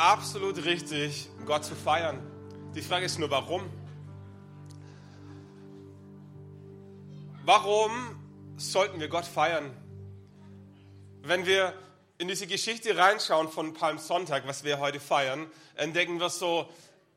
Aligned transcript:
absolut 0.00 0.64
richtig, 0.64 1.28
Gott 1.44 1.62
zu 1.62 1.74
feiern. 1.74 2.18
Die 2.74 2.80
Frage 2.80 3.04
ist 3.04 3.18
nur, 3.18 3.30
warum? 3.30 3.68
Warum 7.44 7.92
sollten 8.56 8.98
wir 8.98 9.08
Gott 9.08 9.26
feiern? 9.26 9.76
Wenn 11.22 11.44
wir 11.44 11.74
in 12.16 12.28
diese 12.28 12.46
Geschichte 12.46 12.96
reinschauen 12.96 13.50
von 13.50 13.74
Palmsonntag, 13.74 14.46
was 14.46 14.64
wir 14.64 14.78
heute 14.78 15.00
feiern, 15.00 15.50
entdecken 15.74 16.18
wir 16.18 16.30
so 16.30 16.70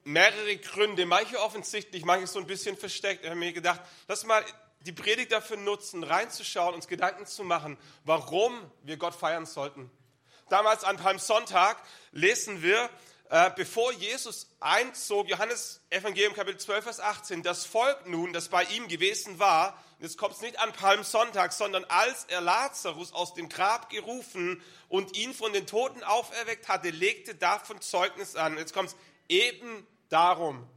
mehrere 0.03 0.57
Gründe, 0.57 1.05
manche 1.05 1.39
offensichtlich, 1.39 2.03
manche 2.03 2.27
so 2.27 2.39
ein 2.39 2.47
bisschen 2.47 2.75
versteckt. 2.75 3.23
Ich 3.23 3.29
habe 3.29 3.39
mir 3.39 3.53
gedacht, 3.53 3.79
lass 4.09 4.25
mal 4.25 4.43
die 4.81 4.91
Predigt 4.91 5.31
dafür 5.31 5.55
nutzen, 5.55 6.03
reinzuschauen, 6.03 6.75
uns 6.75 6.89
Gedanken 6.89 7.25
zu 7.27 7.45
machen, 7.45 7.77
warum 8.03 8.53
wir 8.83 8.97
Gott 8.97 9.15
feiern 9.15 9.45
sollten. 9.45 9.89
Damals 10.49 10.83
an 10.83 10.97
Palmsonntag 10.97 11.77
lesen 12.11 12.61
wir, 12.61 12.89
äh, 13.29 13.49
bevor 13.55 13.91
Jesus 13.93 14.47
einzog, 14.59 15.29
Johannes 15.29 15.81
Evangelium 15.89 16.33
Kapitel 16.33 16.59
12, 16.59 16.83
Vers 16.83 16.99
18, 16.99 17.41
das 17.41 17.65
Volk 17.65 18.05
nun, 18.07 18.33
das 18.33 18.49
bei 18.49 18.63
ihm 18.65 18.87
gewesen 18.87 19.39
war, 19.39 19.81
jetzt 19.99 20.17
kommt 20.17 20.35
es 20.35 20.41
nicht 20.41 20.59
an 20.59 20.73
Palmsonntag, 20.73 21.53
sondern 21.53 21.85
als 21.85 22.25
er 22.25 22.41
Lazarus 22.41 23.13
aus 23.13 23.33
dem 23.33 23.49
Grab 23.49 23.89
gerufen 23.89 24.61
und 24.89 25.17
ihn 25.17 25.33
von 25.33 25.53
den 25.53 25.65
Toten 25.65 26.03
auferweckt 26.03 26.67
hatte, 26.67 26.89
legte 26.89 27.35
davon 27.35 27.81
Zeugnis 27.81 28.35
an. 28.35 28.57
Jetzt 28.57 28.73
kommt 28.73 28.89
es 28.89 28.95
eben 29.29 29.87
darum. 30.09 30.67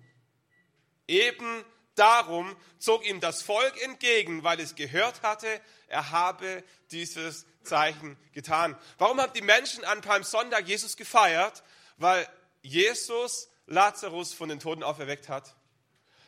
Eben 1.08 1.64
darum 1.96 2.56
zog 2.78 3.04
ihm 3.04 3.20
das 3.20 3.42
Volk 3.42 3.82
entgegen, 3.82 4.44
weil 4.44 4.60
es 4.60 4.76
gehört 4.76 5.22
hatte, 5.22 5.60
er 5.88 6.10
habe 6.10 6.62
dieses 6.90 7.44
Zeichen 7.66 8.16
getan. 8.32 8.78
Warum 8.98 9.20
haben 9.20 9.32
die 9.34 9.42
Menschen 9.42 9.84
an 9.84 10.00
Palmsonntag 10.00 10.66
Jesus 10.66 10.96
gefeiert? 10.96 11.62
Weil 11.98 12.26
Jesus 12.62 13.48
Lazarus 13.66 14.32
von 14.32 14.48
den 14.48 14.60
Toten 14.60 14.82
auferweckt 14.82 15.28
hat. 15.28 15.54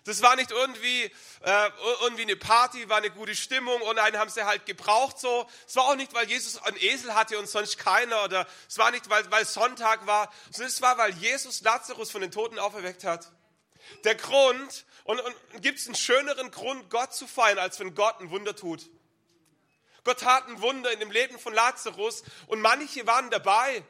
Das 0.09 0.23
war 0.23 0.37
nicht 0.37 0.51
irgendwie, 0.51 1.05
äh, 1.43 1.71
irgendwie 2.01 2.23
eine 2.23 2.37
Party, 2.37 2.89
war 2.89 2.97
eine 2.97 3.11
gute 3.11 3.37
Stimmung 3.37 3.81
und 3.83 3.99
einen 3.99 4.17
haben 4.17 4.31
sie 4.31 4.45
halt 4.45 4.65
gebraucht 4.65 5.19
so. 5.19 5.47
Es 5.67 5.77
war 5.77 5.85
auch 5.85 5.97
nicht, 5.97 6.15
weil 6.15 6.27
Jesus 6.27 6.57
einen 6.63 6.79
Esel 6.79 7.15
hatte 7.15 7.39
und 7.39 7.47
sonst 7.47 7.77
keiner 7.77 8.25
oder 8.25 8.47
es 8.67 8.79
war 8.79 8.91
nicht, 8.91 9.11
weil, 9.11 9.31
weil 9.31 9.45
Sonntag 9.45 10.07
war, 10.07 10.33
sondern 10.51 10.69
es 10.69 10.81
war, 10.81 10.97
weil 10.97 11.13
Jesus 11.15 11.61
Lazarus 11.61 12.11
von 12.11 12.23
den 12.23 12.31
Toten 12.31 12.59
auferweckt 12.59 13.05
hat. 13.05 13.31
Der 14.05 14.15
Grund, 14.15 14.87
und, 15.05 15.21
und 15.21 15.37
gibt 15.61 15.79
es 15.79 15.87
einen 15.87 15.95
schöneren 15.95 16.51
Grund, 16.51 16.89
Gott 16.89 17.13
zu 17.13 17.27
feiern, 17.27 17.59
als 17.59 17.79
wenn 17.79 17.95
Gott 17.95 18.21
ein 18.21 18.31
Wunder 18.31 18.57
tut. 18.57 18.89
Gott 20.05 20.21
tat 20.21 20.47
ein 20.49 20.61
Wunder 20.63 20.91
in 20.93 21.01
dem 21.01 21.11
Leben 21.11 21.39
von 21.39 21.53
Lazarus 21.55 22.23
und 22.47 22.61
manche 22.61 23.07
waren 23.07 23.31
dabei. 23.31 23.83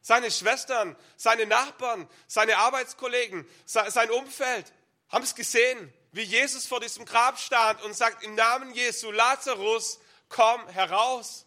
Seine 0.00 0.30
Schwestern, 0.30 0.96
seine 1.16 1.46
Nachbarn, 1.46 2.08
seine 2.26 2.58
Arbeitskollegen, 2.58 3.48
sein 3.64 4.10
Umfeld 4.10 4.72
haben 5.08 5.24
es 5.24 5.34
gesehen, 5.34 5.92
wie 6.12 6.22
Jesus 6.22 6.66
vor 6.66 6.80
diesem 6.80 7.04
Grab 7.06 7.38
stand 7.38 7.82
und 7.82 7.94
sagt, 7.94 8.22
im 8.22 8.34
Namen 8.34 8.72
Jesu, 8.74 9.10
Lazarus, 9.10 9.98
komm 10.28 10.68
heraus. 10.68 11.46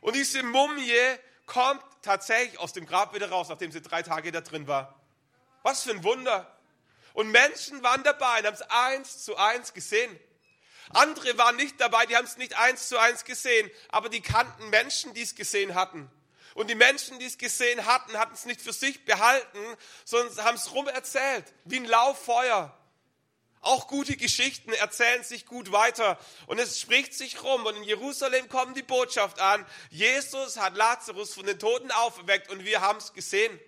Und 0.00 0.14
diese 0.16 0.42
Mumie 0.42 1.18
kommt 1.46 1.82
tatsächlich 2.02 2.58
aus 2.58 2.72
dem 2.72 2.86
Grab 2.86 3.14
wieder 3.14 3.30
raus, 3.30 3.48
nachdem 3.48 3.72
sie 3.72 3.82
drei 3.82 4.02
Tage 4.02 4.32
da 4.32 4.40
drin 4.40 4.66
war. 4.66 4.94
Was 5.62 5.82
für 5.82 5.90
ein 5.90 6.04
Wunder. 6.04 6.56
Und 7.12 7.30
Menschen 7.30 7.82
waren 7.82 8.02
dabei 8.02 8.38
und 8.38 8.46
haben 8.46 8.54
es 8.54 8.62
eins 8.62 9.24
zu 9.24 9.36
eins 9.36 9.74
gesehen. 9.74 10.18
Andere 10.90 11.38
waren 11.38 11.56
nicht 11.56 11.80
dabei, 11.80 12.06
die 12.06 12.16
haben 12.16 12.24
es 12.24 12.36
nicht 12.36 12.58
eins 12.58 12.88
zu 12.88 12.98
eins 12.98 13.24
gesehen, 13.24 13.70
aber 13.88 14.08
die 14.08 14.20
kannten 14.20 14.70
Menschen, 14.70 15.14
die 15.14 15.22
es 15.22 15.34
gesehen 15.34 15.74
hatten. 15.74 16.10
Und 16.54 16.68
die 16.68 16.74
Menschen, 16.74 17.18
die 17.20 17.26
es 17.26 17.38
gesehen 17.38 17.86
hatten, 17.86 18.18
hatten 18.18 18.34
es 18.34 18.44
nicht 18.44 18.60
für 18.60 18.72
sich 18.72 19.04
behalten, 19.04 19.58
sondern 20.04 20.44
haben 20.44 20.56
es 20.56 20.72
rum 20.72 20.88
erzählt, 20.88 21.44
wie 21.64 21.76
ein 21.76 21.84
Lauffeuer. 21.84 22.76
Auch 23.62 23.88
gute 23.88 24.16
Geschichten 24.16 24.72
erzählen 24.72 25.22
sich 25.22 25.44
gut 25.44 25.70
weiter 25.70 26.18
und 26.46 26.58
es 26.58 26.80
spricht 26.80 27.12
sich 27.12 27.42
rum 27.42 27.66
und 27.66 27.76
in 27.76 27.82
Jerusalem 27.82 28.48
kommt 28.48 28.74
die 28.76 28.82
Botschaft 28.82 29.38
an, 29.38 29.66
Jesus 29.90 30.56
hat 30.56 30.76
Lazarus 30.76 31.34
von 31.34 31.44
den 31.44 31.58
Toten 31.58 31.90
auferweckt 31.90 32.50
und 32.50 32.64
wir 32.64 32.80
haben 32.80 32.98
es 32.98 33.12
gesehen. 33.12 33.60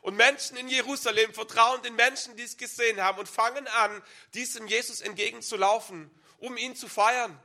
Und 0.00 0.16
Menschen 0.16 0.56
in 0.56 0.68
Jerusalem 0.68 1.32
vertrauen 1.34 1.82
den 1.82 1.94
Menschen, 1.94 2.36
die 2.36 2.42
es 2.42 2.56
gesehen 2.56 3.00
haben 3.02 3.18
und 3.18 3.28
fangen 3.28 3.68
an, 3.68 4.02
diesem 4.32 4.66
Jesus 4.66 5.02
entgegenzulaufen, 5.02 6.10
um 6.42 6.56
ihn 6.56 6.76
zu 6.76 6.88
feiern. 6.88 7.40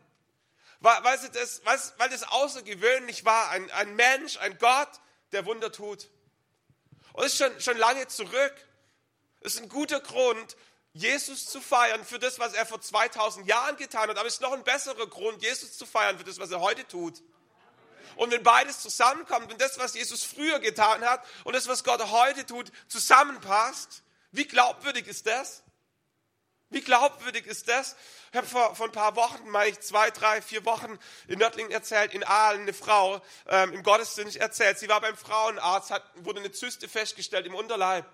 Weil, 0.80 1.04
weil, 1.04 1.18
das, 1.30 1.62
weil 1.98 2.10
das 2.10 2.24
außergewöhnlich 2.24 3.26
war, 3.26 3.50
ein, 3.52 3.70
ein 3.72 3.96
Mensch, 3.96 4.38
ein 4.38 4.58
Gott, 4.58 4.90
der 5.32 5.46
Wunder 5.46 5.72
tut. 5.72 6.10
Und 7.14 7.24
es 7.24 7.34
ist 7.34 7.38
schon, 7.38 7.62
schon 7.62 7.78
lange 7.78 8.08
zurück. 8.08 8.54
Es 9.42 9.56
ist 9.56 9.62
ein 9.62 9.70
guter 9.70 10.00
Grund, 10.00 10.58
Jesus 10.94 11.46
zu 11.46 11.62
feiern 11.62 12.04
für 12.04 12.18
das, 12.18 12.40
was 12.40 12.54
er 12.54 12.66
vor 12.66 12.82
2000 12.82 13.48
Jahren 13.48 13.78
getan 13.78 14.10
hat. 14.10 14.18
Aber 14.18 14.28
es 14.28 14.36
ist 14.36 14.42
noch 14.42 14.54
ein 14.54 14.64
besserer 14.64 15.08
Grund, 15.08 15.44
Jesus 15.44 15.78
zu 15.78 15.86
feiern 15.86 16.18
für 16.18 16.24
das, 16.24 16.40
was 16.40 16.52
er 16.52 16.60
heute 16.60 16.88
tut. 16.88 17.22
Und 18.16 18.32
wenn 18.32 18.42
beides 18.42 18.80
zusammenkommt, 18.80 19.50
wenn 19.50 19.60
das, 19.60 19.78
was 19.78 19.94
Jesus 19.94 20.24
früher 20.24 20.60
getan 20.60 21.06
hat 21.06 21.24
und 21.44 21.56
das, 21.56 21.68
was 21.68 21.84
Gott 21.84 22.02
heute 22.12 22.48
tut, 22.48 22.72
zusammenpasst, 22.88 24.02
wie 24.32 24.46
glaubwürdig 24.46 25.06
ist 25.06 25.28
das? 25.28 25.62
Wie 26.70 26.82
glaubwürdig 26.82 27.46
ist 27.46 27.68
das? 27.68 27.96
Ich 28.32 28.38
habe 28.38 28.48
vor, 28.48 28.76
vor 28.76 28.88
ein 28.88 28.92
paar 28.92 29.16
Wochen, 29.16 29.50
meine 29.50 29.70
ich 29.70 29.80
zwei, 29.80 30.12
drei, 30.12 30.42
vier 30.42 30.66
Wochen 30.66 31.00
in 31.28 31.40
Nördlingen 31.40 31.72
erzählt, 31.72 32.14
in 32.14 32.24
Aalen, 32.24 32.62
eine 32.62 32.74
Frau 32.74 33.22
ähm, 33.48 33.74
im 33.74 33.84
Gottesdienst 33.84 34.36
erzählt. 34.36 34.80
Sie 34.80 34.90
war 34.90 35.00
beim 35.00 35.16
Frauenarzt, 35.16 35.92
hat, 35.92 36.04
wurde 36.16 36.40
eine 36.42 36.52
Zyste 36.52 36.90
festgestellt 36.90 37.46
im 37.46 37.56
Unterleib. 37.56 38.06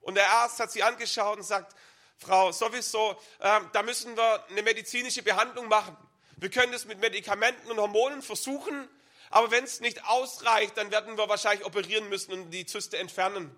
Und 0.00 0.16
der 0.16 0.28
Arzt 0.30 0.58
hat 0.58 0.72
sie 0.72 0.82
angeschaut 0.82 1.38
und 1.38 1.44
sagt, 1.44 1.76
Frau, 2.18 2.50
sowieso, 2.50 3.16
ähm, 3.40 3.70
da 3.72 3.82
müssen 3.82 4.16
wir 4.16 4.44
eine 4.48 4.62
medizinische 4.62 5.22
Behandlung 5.22 5.68
machen. 5.68 5.96
Wir 6.36 6.50
können 6.50 6.72
das 6.72 6.84
mit 6.84 6.98
Medikamenten 6.98 7.70
und 7.70 7.78
Hormonen 7.78 8.20
versuchen, 8.20 8.88
aber 9.30 9.52
wenn 9.52 9.64
es 9.64 9.80
nicht 9.80 10.04
ausreicht, 10.06 10.76
dann 10.76 10.90
werden 10.90 11.16
wir 11.16 11.28
wahrscheinlich 11.28 11.64
operieren 11.64 12.08
müssen 12.08 12.32
und 12.32 12.50
die 12.50 12.66
Zyste 12.66 12.98
entfernen. 12.98 13.54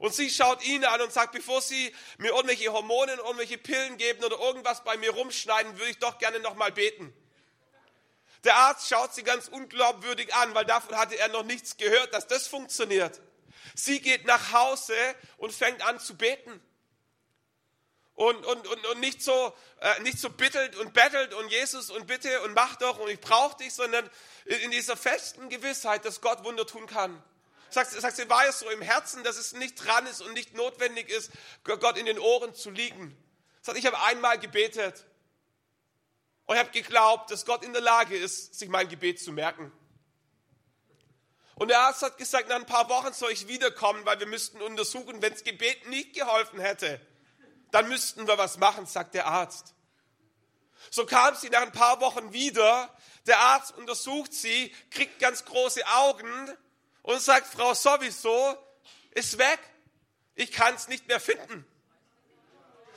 Und 0.00 0.14
sie 0.14 0.30
schaut 0.30 0.64
ihn 0.64 0.82
an 0.86 1.02
und 1.02 1.12
sagt, 1.12 1.32
bevor 1.32 1.60
Sie 1.60 1.94
mir 2.16 2.28
irgendwelche 2.28 2.72
Hormone, 2.72 3.12
irgendwelche 3.12 3.58
Pillen 3.58 3.98
geben 3.98 4.24
oder 4.24 4.40
irgendwas 4.40 4.82
bei 4.82 4.96
mir 4.96 5.10
rumschneiden, 5.10 5.78
würde 5.78 5.90
ich 5.90 5.98
doch 5.98 6.16
gerne 6.18 6.40
nochmal 6.40 6.72
beten. 6.72 7.12
Der 8.44 8.56
Arzt 8.56 8.88
schaut 8.88 9.14
sie 9.14 9.22
ganz 9.22 9.48
unglaubwürdig 9.48 10.34
an, 10.34 10.54
weil 10.54 10.64
davon 10.64 10.96
hatte 10.96 11.18
er 11.18 11.28
noch 11.28 11.42
nichts 11.42 11.76
gehört, 11.76 12.14
dass 12.14 12.26
das 12.26 12.46
funktioniert. 12.46 13.20
Sie 13.74 14.00
geht 14.00 14.24
nach 14.24 14.52
Hause 14.52 14.94
und 15.36 15.52
fängt 15.52 15.82
an 15.82 16.00
zu 16.00 16.16
beten 16.16 16.62
und, 18.14 18.46
und, 18.46 18.66
und, 18.66 18.86
und 18.86 19.00
nicht, 19.00 19.22
so, 19.22 19.52
äh, 19.80 20.00
nicht 20.00 20.18
so 20.18 20.30
bittelt 20.30 20.76
und 20.76 20.94
bettelt 20.94 21.34
und 21.34 21.48
Jesus 21.48 21.90
und 21.90 22.06
bitte 22.06 22.40
und 22.40 22.54
mach 22.54 22.76
doch 22.76 22.98
und 22.98 23.10
ich 23.10 23.20
brauche 23.20 23.58
dich, 23.58 23.74
sondern 23.74 24.08
in 24.46 24.70
dieser 24.70 24.96
festen 24.96 25.50
Gewissheit, 25.50 26.06
dass 26.06 26.22
Gott 26.22 26.42
Wunder 26.42 26.66
tun 26.66 26.86
kann. 26.86 27.22
Sagt, 27.70 27.92
sagt 27.92 28.16
sie, 28.16 28.28
war 28.28 28.46
es 28.46 28.60
so 28.60 28.70
im 28.70 28.82
Herzen, 28.82 29.22
dass 29.24 29.36
es 29.36 29.52
nicht 29.52 29.84
dran 29.84 30.06
ist 30.06 30.22
und 30.22 30.32
nicht 30.32 30.54
notwendig 30.54 31.08
ist, 31.08 31.30
Gott 31.64 31.96
in 31.96 32.06
den 32.06 32.18
Ohren 32.18 32.54
zu 32.54 32.70
liegen. 32.70 33.16
Sagt, 33.62 33.78
ich 33.78 33.86
habe 33.86 34.00
einmal 34.02 34.38
gebetet 34.38 35.06
und 36.46 36.58
habe 36.58 36.70
geglaubt, 36.70 37.30
dass 37.30 37.44
Gott 37.44 37.64
in 37.64 37.72
der 37.72 37.82
Lage 37.82 38.16
ist, 38.16 38.54
sich 38.58 38.68
mein 38.68 38.88
Gebet 38.88 39.20
zu 39.20 39.32
merken. 39.32 39.72
Und 41.54 41.68
der 41.68 41.80
Arzt 41.80 42.02
hat 42.02 42.16
gesagt, 42.16 42.48
nach 42.48 42.56
ein 42.56 42.66
paar 42.66 42.88
Wochen 42.88 43.12
soll 43.12 43.32
ich 43.32 43.46
wiederkommen, 43.46 44.04
weil 44.06 44.18
wir 44.18 44.26
müssten 44.26 44.62
untersuchen, 44.62 45.20
wenn 45.20 45.32
das 45.32 45.44
Gebet 45.44 45.88
nicht 45.88 46.14
geholfen 46.14 46.58
hätte 46.58 47.00
dann 47.70 47.88
müssten 47.88 48.26
wir 48.26 48.38
was 48.38 48.58
machen, 48.58 48.86
sagt 48.86 49.14
der 49.14 49.26
Arzt. 49.26 49.74
So 50.90 51.06
kam 51.06 51.34
sie 51.34 51.50
nach 51.50 51.62
ein 51.62 51.72
paar 51.72 52.00
Wochen 52.00 52.32
wieder. 52.32 52.94
Der 53.26 53.38
Arzt 53.38 53.76
untersucht 53.76 54.32
sie, 54.32 54.74
kriegt 54.90 55.18
ganz 55.18 55.44
große 55.44 55.86
Augen 55.86 56.56
und 57.02 57.20
sagt, 57.20 57.46
Frau 57.46 57.74
sowieso, 57.74 58.56
ist 59.12 59.38
weg. 59.38 59.58
Ich 60.34 60.52
kann 60.52 60.74
es 60.74 60.88
nicht 60.88 61.08
mehr 61.08 61.20
finden. 61.20 61.66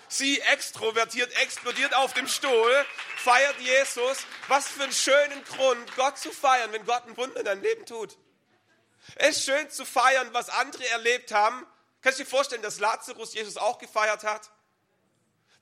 Sie 0.08 0.40
extrovertiert, 0.42 1.36
explodiert 1.42 1.96
auf 1.96 2.14
dem 2.14 2.28
Stuhl, 2.28 2.86
feiert 3.18 3.60
Jesus. 3.60 4.20
Was 4.48 4.68
für 4.68 4.84
einen 4.84 4.92
schönen 4.92 5.44
Grund, 5.46 5.96
Gott 5.96 6.20
zu 6.20 6.32
feiern, 6.32 6.72
wenn 6.72 6.86
Gott 6.86 7.08
ein 7.08 7.18
Wunder 7.18 7.40
in 7.40 7.46
deinem 7.46 7.64
Leben 7.64 7.86
tut. 7.86 8.16
Es 9.16 9.38
ist 9.38 9.46
schön 9.46 9.70
zu 9.72 9.86
feiern, 9.86 10.30
was 10.32 10.50
andere 10.50 10.88
erlebt 10.90 11.32
haben. 11.32 11.66
Kannst 12.02 12.20
du 12.20 12.24
dir 12.24 12.30
vorstellen, 12.30 12.62
dass 12.62 12.80
Lazarus 12.80 13.34
Jesus 13.34 13.58
auch 13.58 13.80
gefeiert 13.80 14.24
hat? 14.24 14.52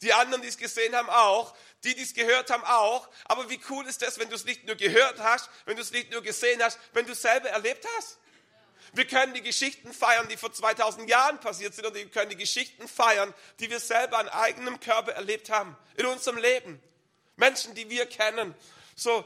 Die 0.02 0.14
anderen, 0.14 0.42
die 0.42 0.48
es 0.48 0.58
gesehen 0.58 0.96
haben, 0.96 1.10
auch. 1.10 1.56
Die, 1.84 1.96
die 1.96 2.02
es 2.02 2.14
gehört 2.14 2.50
haben, 2.50 2.64
auch. 2.66 3.08
Aber 3.26 3.50
wie 3.50 3.60
cool 3.70 3.88
ist 3.88 4.02
das, 4.02 4.20
wenn 4.20 4.30
du 4.30 4.36
es 4.36 4.46
nicht 4.46 4.66
nur 4.66 4.76
gehört 4.76 5.20
hast, 5.20 5.50
wenn 5.66 5.76
du 5.76 5.82
es 5.82 5.92
nicht 5.92 6.12
nur 6.12 6.22
gesehen 6.22 6.62
hast, 6.62 6.78
wenn 6.94 7.06
du 7.06 7.14
es 7.14 7.22
selber 7.22 7.50
erlebt 7.50 7.88
hast? 7.98 8.18
Wir 8.94 9.06
können 9.06 9.34
die 9.34 9.42
Geschichten 9.42 9.94
feiern, 9.94 10.28
die 10.30 10.38
vor 10.38 10.52
2000 10.52 11.10
Jahren 11.10 11.40
passiert 11.40 11.74
sind, 11.74 11.86
und 11.86 11.96
wir 11.96 12.10
können 12.10 12.30
die 12.30 12.38
Geschichten 12.38 12.88
feiern, 12.88 13.34
die 13.60 13.70
wir 13.70 13.80
selber 13.80 14.20
an 14.20 14.30
eigenem 14.30 14.80
Körper 14.80 15.14
erlebt 15.14 15.50
haben, 15.50 15.78
in 15.96 16.06
unserem 16.06 16.38
Leben. 16.38 16.82
Menschen, 17.36 17.74
die 17.76 17.90
wir 17.90 18.06
kennen. 18.06 18.54
So, 18.96 19.26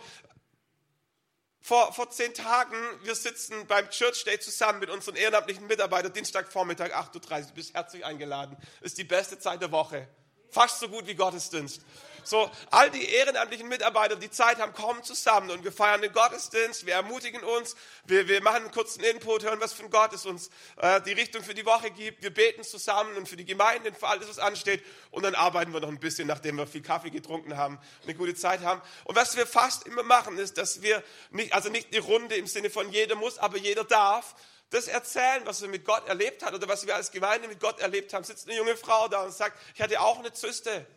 Vor, 1.65 1.93
vor 1.93 2.11
zehn 2.11 2.31
Tagen, 2.35 2.77
wir 3.01 3.15
sitzen 3.15 3.65
beim 3.65 3.89
Church 3.89 4.23
Day 4.23 4.39
zusammen 4.39 4.77
mit 4.77 4.91
unseren 4.91 5.15
ehrenamtlichen 5.15 5.65
Mitarbeitern, 5.65 6.13
Dienstagvormittag 6.13 6.91
8.30 6.91 7.15
Uhr, 7.15 7.41
du 7.47 7.53
bist 7.55 7.73
herzlich 7.73 8.05
eingeladen. 8.05 8.55
Ist 8.81 8.99
die 8.99 9.03
beste 9.03 9.39
Zeit 9.39 9.63
der 9.63 9.71
Woche. 9.71 10.07
Fast 10.51 10.79
so 10.79 10.87
gut 10.87 11.07
wie 11.07 11.15
Gottesdienst. 11.15 11.81
So, 12.27 12.49
all 12.71 12.89
die 12.89 13.07
ehrenamtlichen 13.07 13.67
Mitarbeiter, 13.67 14.15
die 14.15 14.31
Zeit 14.31 14.57
haben, 14.59 14.73
kommen 14.73 15.03
zusammen 15.03 15.51
und 15.51 15.63
wir 15.63 15.71
feiern 15.71 16.01
den 16.01 16.11
Gottesdienst, 16.11 16.87
wir 16.87 16.95
ermutigen 16.95 17.43
uns, 17.43 17.75
wir, 18.05 18.27
wir 18.27 18.41
machen 18.41 18.63
einen 18.63 18.71
kurzen 18.71 19.03
Input, 19.03 19.43
hören, 19.43 19.61
was 19.61 19.73
von 19.73 19.91
Gott 19.91 20.11
es 20.11 20.25
uns 20.25 20.49
äh, 20.77 20.99
die 21.01 21.11
Richtung 21.11 21.43
für 21.43 21.53
die 21.53 21.65
Woche 21.65 21.91
gibt, 21.91 22.23
wir 22.23 22.33
beten 22.33 22.63
zusammen 22.63 23.15
und 23.15 23.29
für 23.29 23.35
die 23.35 23.45
Gemeinde, 23.45 23.93
für 23.93 24.07
alles, 24.07 24.27
was 24.27 24.39
ansteht 24.39 24.83
und 25.11 25.21
dann 25.21 25.35
arbeiten 25.35 25.71
wir 25.71 25.79
noch 25.79 25.89
ein 25.89 25.99
bisschen, 25.99 26.27
nachdem 26.27 26.57
wir 26.57 26.65
viel 26.65 26.81
Kaffee 26.81 27.11
getrunken 27.11 27.57
haben, 27.57 27.79
eine 28.03 28.15
gute 28.15 28.33
Zeit 28.33 28.61
haben. 28.61 28.81
Und 29.03 29.15
was 29.15 29.37
wir 29.37 29.45
fast 29.45 29.85
immer 29.85 30.01
machen, 30.01 30.39
ist, 30.39 30.57
dass 30.57 30.81
wir 30.81 31.03
nicht, 31.29 31.53
also 31.53 31.69
nicht 31.69 31.93
die 31.93 31.99
Runde 31.99 32.35
im 32.35 32.47
Sinne 32.47 32.71
von 32.71 32.89
jeder 32.91 33.15
muss, 33.15 33.37
aber 33.37 33.57
jeder 33.57 33.83
darf, 33.83 34.35
das 34.71 34.87
erzählen, 34.87 35.45
was 35.45 35.61
wir 35.61 35.69
mit 35.69 35.85
Gott 35.85 36.07
erlebt 36.07 36.43
haben 36.43 36.55
oder 36.55 36.67
was 36.67 36.87
wir 36.87 36.95
als 36.95 37.11
Gemeinde 37.11 37.47
mit 37.47 37.59
Gott 37.59 37.79
erlebt 37.79 38.13
haben. 38.13 38.23
Sitzt 38.23 38.47
eine 38.47 38.57
junge 38.57 38.75
Frau 38.75 39.07
da 39.07 39.23
und 39.23 39.31
sagt, 39.31 39.59
ich 39.75 39.81
hatte 39.81 40.01
auch 40.01 40.19
eine 40.19 40.33
Zyste. 40.33 40.87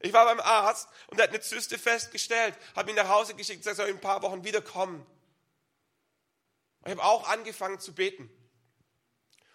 Ich 0.00 0.12
war 0.12 0.24
beim 0.24 0.40
Arzt 0.40 0.88
und 1.08 1.18
er 1.18 1.24
hat 1.24 1.30
eine 1.30 1.40
Zyste 1.40 1.78
festgestellt, 1.78 2.56
hat 2.74 2.86
mich 2.86 2.96
nach 2.96 3.08
Hause 3.08 3.34
geschickt 3.34 3.60
gesagt, 3.60 3.76
soll 3.76 3.88
in 3.88 3.96
ein 3.96 4.00
paar 4.00 4.22
Wochen 4.22 4.44
wiederkommen. 4.44 5.06
Ich 6.84 6.90
habe 6.90 7.04
auch 7.04 7.28
angefangen 7.28 7.78
zu 7.78 7.94
beten. 7.94 8.30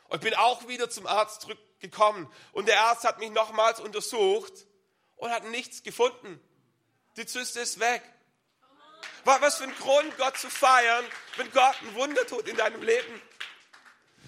Und 0.07 0.21
bin 0.21 0.35
auch 0.35 0.67
wieder 0.67 0.87
zum 0.89 1.07
Arzt 1.07 1.41
zurückgekommen. 1.41 2.31
Und 2.51 2.67
der 2.67 2.79
Arzt 2.81 3.03
hat 3.03 3.17
mich 3.19 3.31
nochmals 3.31 3.79
untersucht 3.79 4.53
und 5.15 5.31
hat 5.31 5.45
nichts 5.45 5.81
gefunden. 5.81 6.39
Die 7.17 7.25
Zyste 7.25 7.61
ist 7.61 7.79
weg. 7.79 8.03
Was 9.23 9.57
für 9.57 9.63
ein 9.63 9.75
Grund, 9.75 10.15
Gott 10.17 10.37
zu 10.37 10.49
feiern, 10.51 11.03
wenn 11.37 11.51
Gott 11.51 11.75
ein 11.81 11.95
Wunder 11.95 12.27
tut 12.27 12.47
in 12.47 12.55
deinem 12.55 12.83
Leben. 12.83 13.21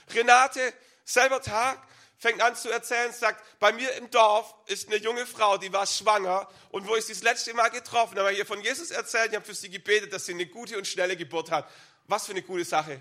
Renate, 0.10 0.74
selber 1.04 1.42
Tag, 1.42 1.80
fängt 2.18 2.42
an 2.42 2.56
zu 2.56 2.70
erzählen, 2.70 3.14
sagt, 3.14 3.44
bei 3.60 3.72
mir 3.72 3.92
im 3.94 4.10
Dorf 4.10 4.54
ist 4.66 4.88
eine 4.88 4.98
junge 4.98 5.26
Frau, 5.26 5.58
die 5.58 5.72
war 5.72 5.86
schwanger 5.86 6.50
und 6.72 6.88
wo 6.88 6.96
ich 6.96 7.06
sie 7.06 7.14
das 7.14 7.24
letzte 7.24 7.54
Mal 7.54 7.70
getroffen 7.70 8.18
habe, 8.18 8.34
ihr 8.34 8.46
von 8.46 8.62
Jesus 8.62 8.92
erzählt, 8.92 9.30
ich 9.30 9.36
habe 9.36 9.46
für 9.46 9.54
sie 9.54 9.70
gebetet, 9.70 10.12
dass 10.14 10.26
sie 10.26 10.34
eine 10.34 10.48
gute 10.48 10.78
und 10.78 10.88
schnelle 10.88 11.16
Geburt 11.16 11.52
hat. 11.52 11.70
Was 12.08 12.26
für 12.26 12.32
eine 12.32 12.42
gute 12.42 12.66
Sache. 12.66 13.00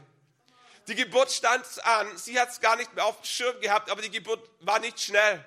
Die 0.88 0.94
Geburt 0.94 1.32
stand 1.32 1.64
an, 1.84 2.16
sie 2.16 2.38
hat 2.38 2.50
es 2.50 2.60
gar 2.60 2.76
nicht 2.76 2.94
mehr 2.94 3.06
auf 3.06 3.16
dem 3.20 3.24
Schirm 3.24 3.60
gehabt, 3.60 3.90
aber 3.90 4.02
die 4.02 4.10
Geburt 4.10 4.48
war 4.60 4.78
nicht 4.78 5.00
schnell. 5.00 5.44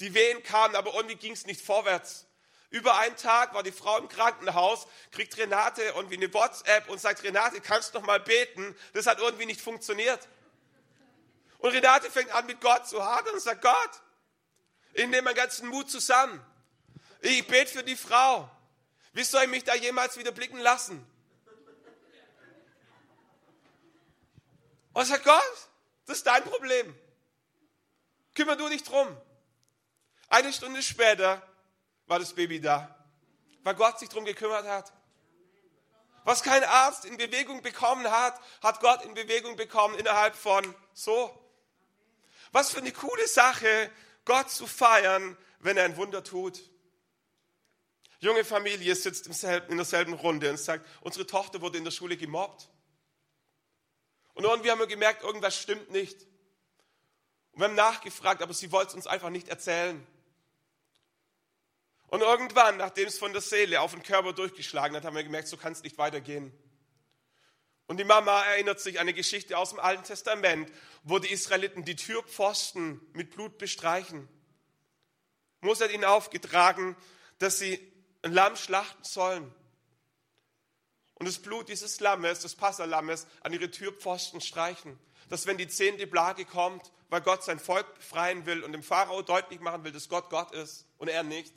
Die 0.00 0.14
Wehen 0.14 0.42
kamen, 0.42 0.74
aber 0.76 0.94
irgendwie 0.94 1.16
ging 1.16 1.32
es 1.32 1.46
nicht 1.46 1.60
vorwärts. 1.60 2.26
Über 2.70 2.96
einen 2.96 3.16
Tag 3.16 3.52
war 3.52 3.62
die 3.62 3.72
Frau 3.72 3.98
im 3.98 4.08
Krankenhaus, 4.08 4.86
kriegt 5.10 5.36
Renate 5.36 5.82
irgendwie 5.82 6.16
eine 6.16 6.32
WhatsApp 6.32 6.88
und 6.88 6.98
sagt, 7.00 7.22
Renate, 7.22 7.60
kannst 7.60 7.94
du 7.94 7.98
noch 7.98 8.06
mal 8.06 8.18
beten? 8.18 8.74
Das 8.94 9.06
hat 9.06 9.18
irgendwie 9.18 9.44
nicht 9.44 9.60
funktioniert. 9.60 10.26
Und 11.62 11.70
Renate 11.70 12.10
fängt 12.10 12.30
an, 12.32 12.44
mit 12.46 12.60
Gott 12.60 12.88
zu 12.88 13.04
hadern 13.04 13.34
und 13.34 13.40
sagt, 13.40 13.62
Gott, 13.62 14.02
ich 14.94 15.06
nehme 15.06 15.22
meinen 15.22 15.36
ganzen 15.36 15.68
Mut 15.68 15.88
zusammen. 15.88 16.44
Ich 17.20 17.46
bete 17.46 17.70
für 17.70 17.84
die 17.84 17.96
Frau. 17.96 18.50
Wie 19.12 19.22
soll 19.22 19.44
ich 19.44 19.48
mich 19.48 19.62
da 19.62 19.74
jemals 19.76 20.16
wieder 20.16 20.32
blicken 20.32 20.58
lassen? 20.58 21.06
Und 24.92 25.04
sagt 25.06 25.24
Gott, 25.24 25.68
das 26.06 26.18
ist 26.18 26.26
dein 26.26 26.42
Problem. 26.42 26.98
Kümmer 28.34 28.56
du 28.56 28.68
dich 28.68 28.82
drum. 28.82 29.16
Eine 30.28 30.52
Stunde 30.52 30.82
später 30.82 31.40
war 32.06 32.18
das 32.18 32.34
Baby 32.34 32.60
da, 32.60 32.92
weil 33.62 33.76
Gott 33.76 34.00
sich 34.00 34.08
drum 34.08 34.24
gekümmert 34.24 34.66
hat. 34.66 34.92
Was 36.24 36.42
kein 36.42 36.64
Arzt 36.64 37.04
in 37.04 37.16
Bewegung 37.16 37.62
bekommen 37.62 38.10
hat, 38.10 38.40
hat 38.62 38.80
Gott 38.80 39.04
in 39.04 39.14
Bewegung 39.14 39.54
bekommen 39.54 39.94
innerhalb 39.94 40.34
von 40.34 40.74
so 40.92 41.38
was 42.52 42.70
für 42.70 42.78
eine 42.78 42.92
coole 42.92 43.26
Sache, 43.26 43.90
Gott 44.24 44.50
zu 44.50 44.66
feiern, 44.66 45.36
wenn 45.58 45.76
er 45.76 45.84
ein 45.84 45.96
Wunder 45.96 46.22
tut. 46.22 46.60
Junge 48.20 48.44
Familie 48.44 48.94
sitzt 48.94 49.26
in 49.26 49.76
derselben 49.76 50.12
Runde 50.12 50.50
und 50.50 50.58
sagt, 50.58 50.86
unsere 51.00 51.26
Tochter 51.26 51.60
wurde 51.60 51.78
in 51.78 51.84
der 51.84 51.90
Schule 51.90 52.16
gemobbt. 52.16 52.68
Und 54.34 54.44
irgendwie 54.44 54.70
haben 54.70 54.78
wir 54.78 54.86
gemerkt, 54.86 55.24
irgendwas 55.24 55.56
stimmt 55.56 55.90
nicht. 55.90 56.22
Und 57.52 57.60
wir 57.60 57.64
haben 57.64 57.74
nachgefragt, 57.74 58.40
aber 58.40 58.54
sie 58.54 58.70
wollte 58.70 58.90
es 58.90 58.94
uns 58.94 59.06
einfach 59.06 59.30
nicht 59.30 59.48
erzählen. 59.48 60.06
Und 62.06 62.20
irgendwann, 62.20 62.76
nachdem 62.76 63.08
es 63.08 63.18
von 63.18 63.32
der 63.32 63.42
Seele 63.42 63.80
auf 63.80 63.92
den 63.92 64.02
Körper 64.02 64.32
durchgeschlagen 64.32 64.96
hat, 64.96 65.04
haben 65.04 65.16
wir 65.16 65.24
gemerkt, 65.24 65.48
so 65.48 65.56
kann 65.56 65.72
es 65.72 65.82
nicht 65.82 65.98
weitergehen. 65.98 66.52
Und 67.86 67.98
die 67.98 68.04
Mama 68.04 68.42
erinnert 68.44 68.80
sich 68.80 68.96
an 68.96 69.02
eine 69.02 69.14
Geschichte 69.14 69.58
aus 69.58 69.70
dem 69.70 69.80
Alten 69.80 70.04
Testament, 70.04 70.72
wo 71.02 71.18
die 71.18 71.30
Israeliten 71.30 71.84
die 71.84 71.96
Türpfosten 71.96 73.00
mit 73.12 73.30
Blut 73.30 73.58
bestreichen. 73.58 74.28
Mose 75.60 75.84
hat 75.84 75.92
ihnen 75.92 76.04
aufgetragen, 76.04 76.96
dass 77.38 77.58
sie 77.58 77.92
ein 78.22 78.32
Lamm 78.32 78.56
schlachten 78.56 79.04
sollen. 79.04 79.52
Und 81.14 81.26
das 81.26 81.38
Blut 81.38 81.68
dieses 81.68 82.00
Lammes, 82.00 82.40
des 82.40 82.56
Passalammes, 82.56 83.26
an 83.42 83.52
ihre 83.52 83.70
Türpfosten 83.70 84.40
streichen. 84.40 84.98
Dass 85.28 85.46
wenn 85.46 85.56
die 85.56 85.68
zehnte 85.68 86.06
Plage 86.06 86.44
kommt, 86.44 86.90
weil 87.10 87.20
Gott 87.20 87.44
sein 87.44 87.60
Volk 87.60 87.94
befreien 87.94 88.46
will 88.46 88.64
und 88.64 88.72
dem 88.72 88.82
Pharao 88.82 89.22
deutlich 89.22 89.60
machen 89.60 89.84
will, 89.84 89.92
dass 89.92 90.08
Gott 90.08 90.30
Gott 90.30 90.52
ist 90.52 90.86
und 90.98 91.08
er 91.08 91.22
nicht. 91.22 91.52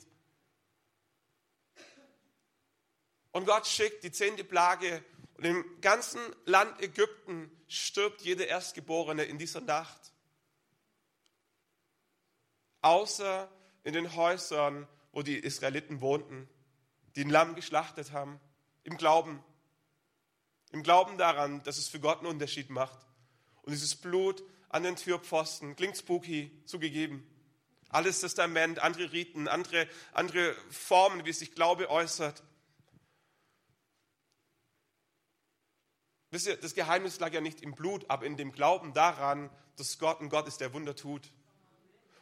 Und 3.32 3.44
Gott 3.44 3.66
schickt 3.66 4.04
die 4.04 4.12
zehnte 4.12 4.44
Plage 4.44 5.04
und 5.36 5.44
im 5.44 5.80
ganzen 5.80 6.20
Land 6.46 6.80
Ägypten 6.80 7.50
stirbt 7.68 8.22
jede 8.22 8.44
Erstgeborene 8.44 9.24
in 9.24 9.38
dieser 9.38 9.60
Nacht. 9.60 10.12
Außer 12.80 13.50
in 13.84 13.92
den 13.92 14.16
Häusern, 14.16 14.88
wo 15.12 15.22
die 15.22 15.38
Israeliten 15.38 16.00
wohnten, 16.00 16.48
die 17.16 17.24
ein 17.24 17.30
Lamm 17.30 17.54
geschlachtet 17.54 18.12
haben, 18.12 18.40
im 18.84 18.96
Glauben. 18.96 19.42
Im 20.72 20.82
Glauben 20.82 21.18
daran, 21.18 21.62
dass 21.64 21.76
es 21.76 21.88
für 21.88 22.00
Gott 22.00 22.18
einen 22.18 22.28
Unterschied 22.28 22.70
macht. 22.70 23.06
Und 23.62 23.72
dieses 23.72 23.96
Blut 23.96 24.42
an 24.68 24.84
den 24.84 24.96
Türpfosten, 24.96 25.76
klingt 25.76 25.96
spooky, 25.96 26.50
zugegeben. 26.64 27.26
Alles 27.88 28.20
Testament, 28.20 28.78
andere 28.78 29.12
Riten, 29.12 29.48
andere, 29.48 29.88
andere 30.12 30.54
Formen, 30.70 31.24
wie 31.24 31.32
sich 31.32 31.52
Glaube 31.52 31.90
äußert. 31.90 32.42
Wisst 36.30 36.46
ihr, 36.46 36.56
das 36.56 36.74
Geheimnis 36.74 37.20
lag 37.20 37.32
ja 37.32 37.40
nicht 37.40 37.62
im 37.62 37.74
Blut, 37.74 38.04
aber 38.08 38.26
in 38.26 38.36
dem 38.36 38.52
Glauben 38.52 38.92
daran, 38.92 39.50
dass 39.76 39.98
Gott 39.98 40.20
ein 40.20 40.28
Gott 40.28 40.48
ist, 40.48 40.60
der 40.60 40.72
Wunder 40.72 40.96
tut. 40.96 41.30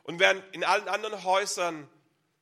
Und 0.03 0.19
während 0.19 0.45
in 0.55 0.65
allen 0.65 0.89
anderen 0.89 1.25
Häusern 1.25 1.89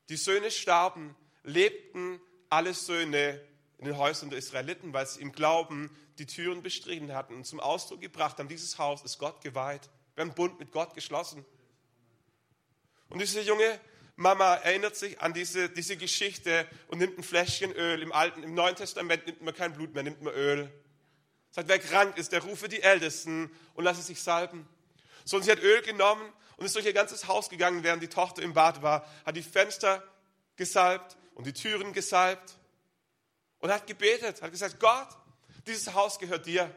die 0.08 0.16
Söhne 0.16 0.50
starben, 0.50 1.14
lebten 1.44 2.20
alle 2.50 2.74
Söhne 2.74 3.40
in 3.78 3.84
den 3.84 3.96
Häusern 3.96 4.30
der 4.30 4.38
Israeliten, 4.38 4.92
weil 4.92 5.06
sie 5.06 5.20
im 5.20 5.32
Glauben 5.32 5.90
die 6.18 6.26
Türen 6.26 6.62
bestrichen 6.62 7.14
hatten 7.14 7.34
und 7.34 7.46
zum 7.46 7.60
Ausdruck 7.60 8.00
gebracht 8.00 8.38
haben, 8.38 8.48
dieses 8.48 8.78
Haus 8.78 9.02
ist 9.02 9.18
Gott 9.18 9.40
geweiht. 9.40 9.88
Wir 10.14 10.24
haben 10.24 10.34
Bund 10.34 10.58
mit 10.58 10.72
Gott 10.72 10.94
geschlossen. 10.94 11.44
Und 13.08 13.20
diese 13.20 13.40
junge 13.40 13.80
Mama 14.16 14.54
erinnert 14.56 14.96
sich 14.96 15.20
an 15.20 15.32
diese, 15.32 15.70
diese 15.70 15.96
Geschichte 15.96 16.66
und 16.88 16.98
nimmt 16.98 17.18
ein 17.18 17.22
Fläschchen 17.22 17.72
Öl. 17.72 18.02
Im 18.02 18.12
Alten, 18.12 18.42
im 18.42 18.54
Neuen 18.54 18.76
Testament 18.76 19.26
nimmt 19.26 19.42
man 19.42 19.54
kein 19.54 19.72
Blut 19.72 19.94
mehr, 19.94 20.02
nimmt 20.02 20.22
man 20.22 20.34
Öl. 20.34 20.70
Sagt, 21.52 21.68
wer 21.68 21.78
krank 21.78 22.16
ist, 22.16 22.32
der 22.32 22.42
rufe 22.42 22.68
die 22.68 22.82
Ältesten 22.82 23.54
und 23.74 23.84
lasse 23.84 24.02
sich 24.02 24.22
salben. 24.22 24.66
So, 25.24 25.36
und 25.36 25.44
sie 25.44 25.52
hat 25.52 25.62
Öl 25.62 25.82
genommen 25.82 26.32
und 26.56 26.66
ist 26.66 26.74
durch 26.74 26.86
ihr 26.86 26.94
ganzes 26.94 27.28
Haus 27.28 27.50
gegangen, 27.50 27.84
während 27.84 28.02
die 28.02 28.08
Tochter 28.08 28.42
im 28.42 28.54
Bad 28.54 28.82
war, 28.82 29.06
hat 29.24 29.36
die 29.36 29.42
Fenster 29.42 30.02
gesalbt 30.56 31.16
und 31.34 31.46
die 31.46 31.52
Türen 31.52 31.92
gesalbt 31.92 32.54
und 33.60 33.70
hat 33.70 33.86
gebetet, 33.86 34.42
hat 34.42 34.50
gesagt, 34.50 34.80
Gott, 34.80 35.08
dieses 35.66 35.92
Haus 35.92 36.18
gehört 36.18 36.46
dir. 36.46 36.74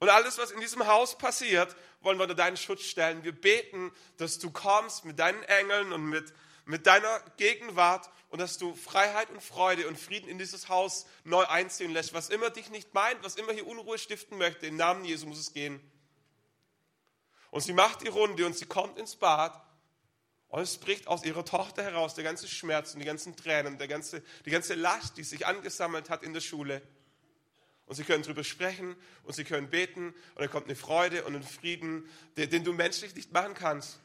Und 0.00 0.08
alles, 0.10 0.36
was 0.36 0.50
in 0.50 0.60
diesem 0.60 0.86
Haus 0.86 1.16
passiert, 1.16 1.74
wollen 2.00 2.18
wir 2.18 2.24
unter 2.24 2.34
deinen 2.34 2.56
Schutz 2.56 2.82
stellen. 2.82 3.24
Wir 3.24 3.32
beten, 3.32 3.92
dass 4.18 4.38
du 4.38 4.50
kommst 4.50 5.04
mit 5.04 5.18
deinen 5.18 5.42
Engeln 5.44 5.92
und 5.92 6.04
mit, 6.04 6.34
mit 6.66 6.86
deiner 6.86 7.20
Gegenwart 7.36 8.10
und 8.34 8.40
dass 8.40 8.58
du 8.58 8.74
Freiheit 8.74 9.30
und 9.30 9.40
Freude 9.40 9.86
und 9.86 9.96
Frieden 9.96 10.28
in 10.28 10.38
dieses 10.38 10.68
Haus 10.68 11.06
neu 11.22 11.44
einziehen 11.44 11.92
lässt. 11.92 12.14
Was 12.14 12.30
immer 12.30 12.50
dich 12.50 12.68
nicht 12.68 12.92
meint, 12.92 13.22
was 13.22 13.36
immer 13.36 13.52
hier 13.52 13.64
Unruhe 13.64 13.96
stiften 13.96 14.38
möchte, 14.38 14.66
im 14.66 14.74
Namen 14.74 15.04
Jesu 15.04 15.26
muss 15.26 15.38
es 15.38 15.52
gehen. 15.52 15.80
Und 17.52 17.60
sie 17.60 17.72
macht 17.72 18.02
die 18.02 18.08
Runde 18.08 18.44
und 18.44 18.58
sie 18.58 18.66
kommt 18.66 18.98
ins 18.98 19.14
Bad 19.14 19.64
und 20.48 20.62
es 20.62 20.78
bricht 20.78 21.06
aus 21.06 21.24
ihrer 21.24 21.44
Tochter 21.44 21.84
heraus 21.84 22.16
der 22.16 22.24
ganze 22.24 22.48
Schmerz 22.48 22.94
und 22.94 22.98
die 22.98 23.06
ganzen 23.06 23.36
Tränen, 23.36 23.78
der 23.78 23.86
ganze, 23.86 24.20
die 24.44 24.50
ganze 24.50 24.74
Last, 24.74 25.16
die 25.16 25.22
sich 25.22 25.46
angesammelt 25.46 26.10
hat 26.10 26.24
in 26.24 26.34
der 26.34 26.40
Schule. 26.40 26.82
Und 27.86 27.94
sie 27.94 28.02
können 28.02 28.24
darüber 28.24 28.42
sprechen 28.42 28.96
und 29.22 29.34
sie 29.34 29.44
können 29.44 29.70
beten 29.70 30.08
und 30.08 30.40
dann 30.40 30.50
kommt 30.50 30.66
eine 30.66 30.74
Freude 30.74 31.22
und 31.22 31.36
ein 31.36 31.44
Frieden, 31.44 32.10
den, 32.36 32.50
den 32.50 32.64
du 32.64 32.72
menschlich 32.72 33.14
nicht 33.14 33.30
machen 33.30 33.54
kannst. 33.54 34.00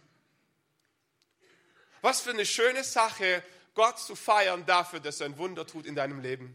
Was 2.02 2.22
für 2.22 2.30
eine 2.30 2.46
schöne 2.46 2.84
Sache, 2.84 3.44
Gott 3.80 3.98
zu 3.98 4.18
feiern 4.18 4.66
dafür, 4.66 5.00
dass 5.00 5.22
er 5.22 5.28
ein 5.28 5.38
Wunder 5.38 5.66
tut 5.66 5.86
in 5.86 5.96
deinem 5.96 6.20
Leben. 6.20 6.54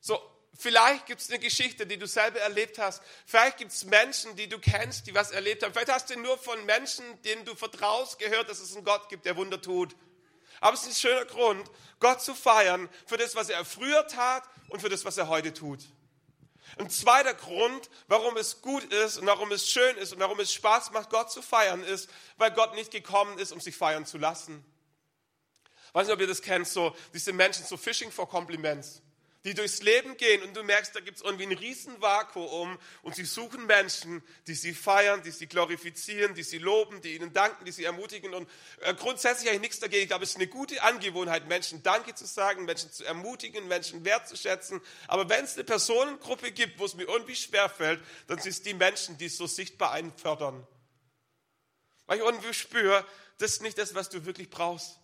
So, 0.00 0.20
vielleicht 0.58 1.06
gibt 1.06 1.20
es 1.20 1.30
eine 1.30 1.38
Geschichte, 1.38 1.86
die 1.86 1.98
du 1.98 2.08
selber 2.08 2.40
erlebt 2.40 2.80
hast. 2.80 3.00
Vielleicht 3.26 3.58
gibt 3.58 3.70
es 3.70 3.84
Menschen, 3.84 4.34
die 4.34 4.48
du 4.48 4.58
kennst, 4.58 5.06
die 5.06 5.14
was 5.14 5.30
erlebt 5.30 5.62
haben. 5.62 5.72
Vielleicht 5.72 5.92
hast 5.92 6.10
du 6.10 6.18
nur 6.18 6.36
von 6.36 6.66
Menschen, 6.66 7.04
denen 7.22 7.44
du 7.44 7.54
vertraust, 7.54 8.18
gehört, 8.18 8.48
dass 8.48 8.58
es 8.58 8.74
einen 8.74 8.84
Gott 8.84 9.08
gibt, 9.08 9.24
der 9.24 9.36
Wunder 9.36 9.62
tut. 9.62 9.94
Aber 10.60 10.74
es 10.74 10.82
ist 10.82 10.88
ein 10.88 10.94
schöner 10.96 11.26
Grund, 11.26 11.70
Gott 12.00 12.20
zu 12.20 12.34
feiern 12.34 12.88
für 13.06 13.18
das, 13.18 13.36
was 13.36 13.50
er 13.50 13.64
früher 13.64 14.04
tat 14.08 14.42
und 14.68 14.80
für 14.80 14.88
das, 14.88 15.04
was 15.04 15.16
er 15.16 15.28
heute 15.28 15.54
tut. 15.54 15.78
Ein 16.78 16.90
zweiter 16.90 17.34
Grund, 17.34 17.90
warum 18.06 18.36
es 18.36 18.62
gut 18.62 18.84
ist 18.84 19.18
und 19.18 19.26
warum 19.26 19.50
es 19.52 19.68
schön 19.68 19.96
ist 19.96 20.12
und 20.12 20.20
warum 20.20 20.40
es 20.40 20.52
Spaß 20.52 20.92
macht, 20.92 21.10
Gott 21.10 21.30
zu 21.30 21.42
feiern, 21.42 21.82
ist, 21.82 22.08
weil 22.36 22.50
Gott 22.52 22.74
nicht 22.74 22.90
gekommen 22.90 23.38
ist, 23.38 23.52
um 23.52 23.60
sich 23.60 23.76
feiern 23.76 24.06
zu 24.06 24.18
lassen. 24.18 24.64
Ich 25.88 25.94
weiß 25.94 26.06
nicht, 26.06 26.14
ob 26.14 26.20
ihr 26.20 26.26
das 26.26 26.42
kennt, 26.42 26.68
so 26.68 26.94
diese 27.12 27.32
Menschen, 27.32 27.64
so 27.64 27.76
Fishing 27.76 28.12
for 28.12 28.28
Compliments 28.28 29.02
die 29.44 29.54
durchs 29.54 29.82
Leben 29.82 30.16
gehen 30.16 30.42
und 30.42 30.54
du 30.54 30.62
merkst, 30.62 30.94
da 30.94 31.00
gibt 31.00 31.16
es 31.16 31.22
irgendwie 31.22 31.46
ein 31.46 31.52
Riesenvakuum 31.52 32.78
und 33.02 33.14
sie 33.14 33.24
suchen 33.24 33.66
Menschen, 33.66 34.22
die 34.46 34.54
sie 34.54 34.74
feiern, 34.74 35.22
die 35.22 35.30
sie 35.30 35.46
glorifizieren, 35.46 36.34
die 36.34 36.42
sie 36.42 36.58
loben, 36.58 37.00
die 37.00 37.14
ihnen 37.14 37.32
danken, 37.32 37.64
die 37.64 37.72
sie 37.72 37.84
ermutigen 37.84 38.34
und 38.34 38.48
äh, 38.82 38.94
grundsätzlich 38.94 39.48
habe 39.48 39.56
ich 39.56 39.62
nichts 39.62 39.80
dagegen. 39.80 40.02
Ich 40.02 40.08
glaube, 40.08 40.24
es 40.24 40.30
ist 40.30 40.36
eine 40.36 40.46
gute 40.46 40.82
Angewohnheit, 40.82 41.48
Menschen 41.48 41.82
Danke 41.82 42.14
zu 42.14 42.26
sagen, 42.26 42.66
Menschen 42.66 42.92
zu 42.92 43.04
ermutigen, 43.04 43.66
Menschen 43.66 44.04
wertzuschätzen. 44.04 44.80
Aber 45.08 45.28
wenn 45.28 45.44
es 45.44 45.54
eine 45.54 45.64
Personengruppe 45.64 46.52
gibt, 46.52 46.78
wo 46.78 46.84
es 46.84 46.94
mir 46.94 47.04
irgendwie 47.04 47.36
schwerfällt, 47.36 48.02
dann 48.26 48.38
sind 48.38 48.52
es 48.52 48.62
die 48.62 48.74
Menschen, 48.74 49.16
die 49.16 49.26
es 49.26 49.38
so 49.38 49.46
sichtbar 49.46 49.92
einen 49.92 50.12
fördern. 50.12 50.66
Weil 52.06 52.18
ich 52.18 52.24
irgendwie 52.24 52.52
spüre, 52.52 53.06
das 53.38 53.52
ist 53.52 53.62
nicht 53.62 53.78
das, 53.78 53.94
was 53.94 54.10
du 54.10 54.26
wirklich 54.26 54.50
brauchst. 54.50 54.99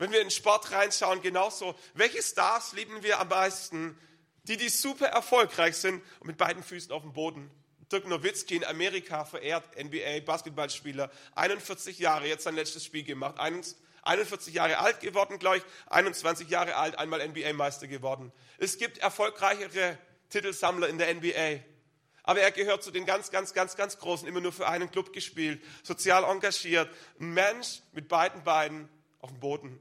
Wenn 0.00 0.12
wir 0.12 0.22
in 0.22 0.30
Sport 0.30 0.72
reinschauen, 0.72 1.20
genauso. 1.20 1.74
Welche 1.92 2.22
Stars 2.22 2.72
lieben 2.72 3.02
wir 3.02 3.20
am 3.20 3.28
meisten? 3.28 3.98
Die, 4.44 4.56
die 4.56 4.70
super 4.70 5.08
erfolgreich 5.08 5.76
sind 5.76 6.02
und 6.20 6.26
mit 6.26 6.38
beiden 6.38 6.62
Füßen 6.62 6.90
auf 6.90 7.02
dem 7.02 7.12
Boden. 7.12 7.50
Dirk 7.92 8.08
Nowitzki 8.08 8.56
in 8.56 8.64
Amerika 8.64 9.26
verehrt, 9.26 9.62
NBA, 9.76 10.20
Basketballspieler, 10.24 11.10
41 11.34 11.98
Jahre, 11.98 12.26
jetzt 12.26 12.44
sein 12.44 12.54
letztes 12.54 12.82
Spiel 12.82 13.04
gemacht, 13.04 13.38
41 13.38 14.54
Jahre 14.54 14.78
alt 14.78 15.00
geworden, 15.00 15.38
glaube 15.38 15.58
ich, 15.58 15.64
21 15.90 16.48
Jahre 16.48 16.76
alt, 16.76 16.98
einmal 16.98 17.20
NBA-Meister 17.28 17.86
geworden. 17.86 18.32
Es 18.56 18.78
gibt 18.78 18.96
erfolgreichere 18.96 19.98
Titelsammler 20.30 20.88
in 20.88 20.96
der 20.96 21.14
NBA. 21.14 21.62
Aber 22.22 22.40
er 22.40 22.52
gehört 22.52 22.82
zu 22.82 22.90
den 22.90 23.04
ganz, 23.04 23.30
ganz, 23.30 23.52
ganz, 23.52 23.76
ganz 23.76 23.98
Großen, 23.98 24.26
immer 24.26 24.40
nur 24.40 24.52
für 24.52 24.66
einen 24.66 24.90
Club 24.90 25.12
gespielt, 25.12 25.62
sozial 25.82 26.24
engagiert. 26.24 26.88
Ein 27.20 27.34
Mensch 27.34 27.82
mit 27.92 28.08
beiden 28.08 28.42
Beinen 28.44 28.88
auf 29.20 29.28
dem 29.28 29.40
Boden. 29.40 29.78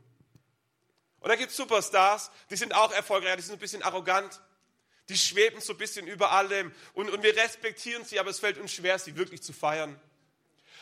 Und 1.19 1.29
da 1.29 1.35
gibt 1.35 1.51
es 1.51 1.57
Superstars, 1.57 2.31
die 2.49 2.55
sind 2.55 2.73
auch 2.73 2.91
erfolgreich, 2.91 3.35
die 3.35 3.41
sind 3.41 3.53
ein 3.53 3.59
bisschen 3.59 3.83
arrogant. 3.83 4.39
Die 5.09 5.17
schweben 5.17 5.59
so 5.59 5.73
ein 5.73 5.77
bisschen 5.77 6.07
über 6.07 6.31
allem. 6.31 6.73
Und, 6.93 7.09
und 7.09 7.23
wir 7.23 7.35
respektieren 7.35 8.05
sie, 8.05 8.19
aber 8.19 8.29
es 8.29 8.39
fällt 8.39 8.59
uns 8.59 8.71
schwer, 8.71 8.99
sie 8.99 9.15
wirklich 9.15 9.41
zu 9.41 9.53
feiern. 9.53 9.99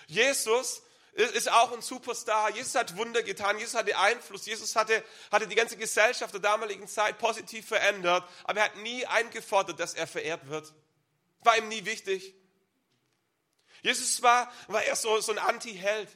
Jesus 0.07 0.83
ist 1.13 1.51
auch 1.51 1.71
ein 1.71 1.81
Superstar. 1.81 2.51
Jesus 2.51 2.75
hat 2.75 2.95
Wunder 2.97 3.23
getan. 3.23 3.57
Jesus 3.57 3.73
hatte 3.73 3.97
Einfluss. 3.97 4.45
Jesus 4.45 4.75
hatte, 4.75 5.03
hatte 5.31 5.47
die 5.47 5.55
ganze 5.55 5.77
Gesellschaft 5.77 6.33
der 6.33 6.41
damaligen 6.41 6.87
Zeit 6.87 7.17
positiv 7.17 7.67
verändert. 7.67 8.27
Aber 8.43 8.59
er 8.59 8.65
hat 8.65 8.77
nie 8.77 9.05
eingefordert, 9.05 9.79
dass 9.79 9.93
er 9.93 10.07
verehrt 10.07 10.47
wird. 10.47 10.73
War 11.41 11.57
ihm 11.57 11.69
nie 11.69 11.85
wichtig. 11.85 12.35
Jesus 13.81 14.21
war, 14.21 14.51
war 14.67 14.83
eher 14.83 14.95
so, 14.95 15.19
so 15.21 15.31
ein 15.31 15.39
Anti-Held. 15.39 16.09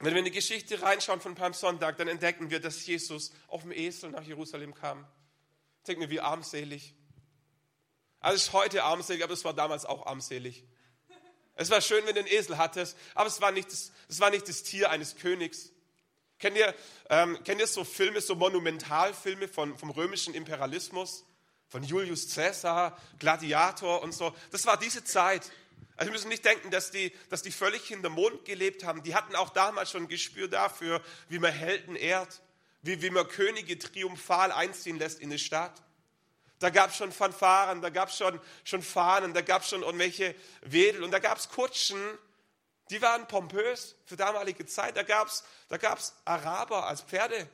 Wenn 0.00 0.14
wir 0.14 0.20
in 0.20 0.26
die 0.26 0.30
Geschichte 0.30 0.80
reinschauen 0.80 1.20
von 1.20 1.34
Palmsonntag, 1.34 1.96
dann 1.96 2.06
entdecken 2.06 2.50
wir, 2.50 2.60
dass 2.60 2.86
Jesus 2.86 3.32
auf 3.48 3.62
dem 3.62 3.72
Esel 3.72 4.10
nach 4.10 4.22
Jerusalem 4.22 4.74
kam. 4.74 5.06
Denken 5.86 6.02
wir, 6.02 6.10
wie 6.10 6.20
armselig. 6.20 6.94
Also 8.20 8.36
es 8.36 8.42
ist 8.44 8.52
heute 8.52 8.84
armselig, 8.84 9.24
aber 9.24 9.32
es 9.32 9.44
war 9.44 9.54
damals 9.54 9.84
auch 9.84 10.06
armselig. 10.06 10.64
Es 11.56 11.70
war 11.70 11.80
schön, 11.80 12.06
wenn 12.06 12.14
du 12.14 12.20
einen 12.20 12.28
Esel 12.28 12.56
hattest, 12.56 12.96
aber 13.16 13.26
es 13.26 13.40
war 13.40 13.50
nicht 13.50 13.72
das, 13.72 13.90
es 14.08 14.20
war 14.20 14.30
nicht 14.30 14.48
das 14.48 14.62
Tier 14.62 14.90
eines 14.90 15.16
Königs. 15.16 15.72
Kennt 16.38 16.56
ihr, 16.56 16.72
ähm, 17.10 17.42
kennt 17.42 17.60
ihr 17.60 17.66
so 17.66 17.82
Filme, 17.82 18.20
so 18.20 18.36
Monumentalfilme 18.36 19.48
von, 19.48 19.76
vom 19.76 19.90
römischen 19.90 20.34
Imperialismus? 20.34 21.24
Von 21.66 21.82
Julius 21.82 22.34
Caesar, 22.34 22.96
Gladiator 23.18 24.02
und 24.02 24.12
so. 24.12 24.34
Das 24.52 24.64
war 24.66 24.78
diese 24.78 25.04
Zeit. 25.04 25.50
Also 25.98 26.10
wir 26.10 26.12
müssen 26.12 26.28
nicht 26.28 26.44
denken, 26.44 26.70
dass 26.70 26.92
die, 26.92 27.12
dass 27.28 27.42
die 27.42 27.50
völlig 27.50 27.82
hinter 27.82 28.08
Mond 28.08 28.44
gelebt 28.44 28.84
haben. 28.84 29.02
Die 29.02 29.16
hatten 29.16 29.34
auch 29.34 29.50
damals 29.50 29.90
schon 29.90 30.04
ein 30.04 30.08
Gespür 30.08 30.46
dafür, 30.46 31.02
wie 31.28 31.40
man 31.40 31.52
Helden 31.52 31.96
ehrt, 31.96 32.40
wie, 32.82 33.02
wie 33.02 33.10
man 33.10 33.26
Könige 33.26 33.76
triumphal 33.76 34.52
einziehen 34.52 34.96
lässt 34.96 35.18
in 35.18 35.30
eine 35.30 35.40
Stadt. 35.40 35.82
Da 36.60 36.70
gab 36.70 36.90
es 36.90 36.96
schon 36.96 37.10
Fanfaren, 37.10 37.82
da 37.82 37.90
gab 37.90 38.10
es 38.10 38.16
schon, 38.16 38.40
schon 38.62 38.80
Fahnen, 38.80 39.34
da 39.34 39.40
gab 39.40 39.62
es 39.62 39.70
schon 39.70 39.82
irgendwelche 39.82 40.36
Wedel 40.60 41.02
und 41.02 41.10
da 41.10 41.18
gab 41.18 41.36
es 41.36 41.48
Kutschen, 41.48 42.00
die 42.90 43.02
waren 43.02 43.26
pompös 43.26 43.96
für 44.06 44.16
damalige 44.16 44.66
Zeit. 44.66 44.96
Da 44.96 45.02
gab 45.02 45.26
es 45.26 45.42
da 45.68 45.78
gab's 45.78 46.14
Araber 46.24 46.86
als 46.86 47.02
Pferde, 47.02 47.48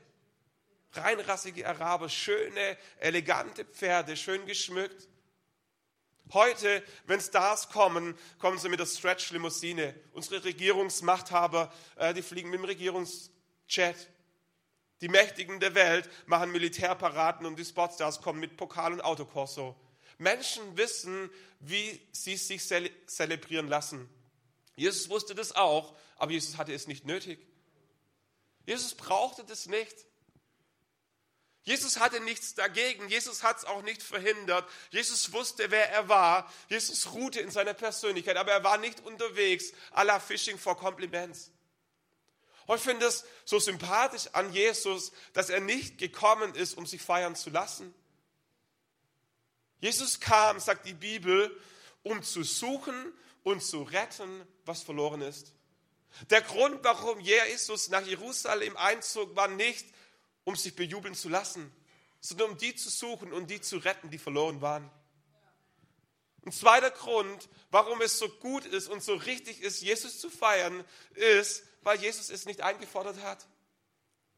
reinrassige 0.92 1.66
Araber, 1.66 2.10
schöne, 2.10 2.76
elegante 2.98 3.64
Pferde, 3.64 4.18
schön 4.18 4.44
geschmückt. 4.44 5.08
Heute, 6.32 6.82
wenn 7.06 7.20
Stars 7.20 7.68
kommen, 7.68 8.18
kommen 8.38 8.58
sie 8.58 8.68
mit 8.68 8.80
der 8.80 8.86
Stretch-Limousine. 8.86 9.94
Unsere 10.12 10.42
Regierungsmachthaber, 10.44 11.72
äh, 11.96 12.14
die 12.14 12.22
fliegen 12.22 12.50
mit 12.50 12.60
dem 12.60 12.64
Regierungsjet. 12.64 14.10
Die 15.00 15.08
Mächtigen 15.08 15.60
der 15.60 15.74
Welt 15.74 16.08
machen 16.26 16.50
Militärparaden 16.50 17.46
und 17.46 17.58
die 17.58 17.64
Sportstars 17.64 18.22
kommen 18.22 18.40
mit 18.40 18.56
Pokal 18.56 18.92
und 18.92 19.02
Autokorso. 19.02 19.76
Menschen 20.18 20.76
wissen, 20.76 21.30
wie 21.60 22.00
sie 22.12 22.36
sich 22.36 22.66
zelebrieren 23.06 23.68
lassen. 23.68 24.08
Jesus 24.76 25.08
wusste 25.08 25.34
das 25.34 25.54
auch, 25.54 25.94
aber 26.16 26.32
Jesus 26.32 26.56
hatte 26.56 26.72
es 26.72 26.86
nicht 26.86 27.04
nötig. 27.04 27.38
Jesus 28.66 28.94
brauchte 28.94 29.44
das 29.44 29.66
nicht. 29.66 29.94
Jesus 31.64 31.98
hatte 31.98 32.20
nichts 32.20 32.54
dagegen. 32.54 33.08
Jesus 33.08 33.42
hat 33.42 33.58
es 33.58 33.64
auch 33.64 33.82
nicht 33.82 34.02
verhindert. 34.02 34.68
Jesus 34.90 35.32
wusste, 35.32 35.70
wer 35.70 35.90
er 35.90 36.08
war. 36.08 36.52
Jesus 36.68 37.12
ruhte 37.12 37.40
in 37.40 37.50
seiner 37.50 37.72
Persönlichkeit, 37.72 38.36
aber 38.36 38.52
er 38.52 38.64
war 38.64 38.76
nicht 38.76 39.00
unterwegs 39.00 39.72
à 39.92 40.04
la 40.04 40.20
Fishing 40.20 40.58
for 40.58 40.76
Compliments. 40.76 41.50
Und 42.66 42.76
ich 42.76 42.82
finde 42.82 43.06
es 43.06 43.24
so 43.44 43.58
sympathisch 43.58 44.28
an 44.32 44.52
Jesus, 44.52 45.12
dass 45.32 45.48
er 45.48 45.60
nicht 45.60 45.98
gekommen 45.98 46.54
ist, 46.54 46.76
um 46.76 46.86
sich 46.86 47.00
feiern 47.00 47.34
zu 47.34 47.50
lassen. 47.50 47.94
Jesus 49.80 50.20
kam, 50.20 50.60
sagt 50.60 50.86
die 50.86 50.94
Bibel, 50.94 51.54
um 52.02 52.22
zu 52.22 52.42
suchen 52.42 53.12
und 53.42 53.62
zu 53.62 53.82
retten, 53.82 54.46
was 54.64 54.82
verloren 54.82 55.22
ist. 55.22 55.52
Der 56.30 56.42
Grund, 56.42 56.82
warum 56.84 57.20
Jesus 57.20 57.88
nach 57.88 58.06
Jerusalem 58.06 58.76
einzog, 58.76 59.34
war 59.34 59.48
nicht, 59.48 59.86
um 60.44 60.56
sich 60.56 60.76
bejubeln 60.76 61.14
zu 61.14 61.28
lassen, 61.28 61.72
sondern 62.20 62.52
um 62.52 62.58
die 62.58 62.74
zu 62.74 62.90
suchen 62.90 63.32
und 63.32 63.50
die 63.50 63.60
zu 63.60 63.78
retten, 63.78 64.10
die 64.10 64.18
verloren 64.18 64.60
waren. 64.60 64.90
Ein 66.44 66.52
zweiter 66.52 66.90
Grund, 66.90 67.48
warum 67.70 68.02
es 68.02 68.18
so 68.18 68.28
gut 68.28 68.66
ist 68.66 68.88
und 68.88 69.02
so 69.02 69.14
richtig 69.14 69.62
ist, 69.62 69.80
Jesus 69.80 70.18
zu 70.20 70.28
feiern, 70.28 70.84
ist, 71.14 71.64
weil 71.82 71.98
Jesus 71.98 72.28
es 72.28 72.44
nicht 72.44 72.60
eingefordert 72.60 73.22
hat 73.22 73.46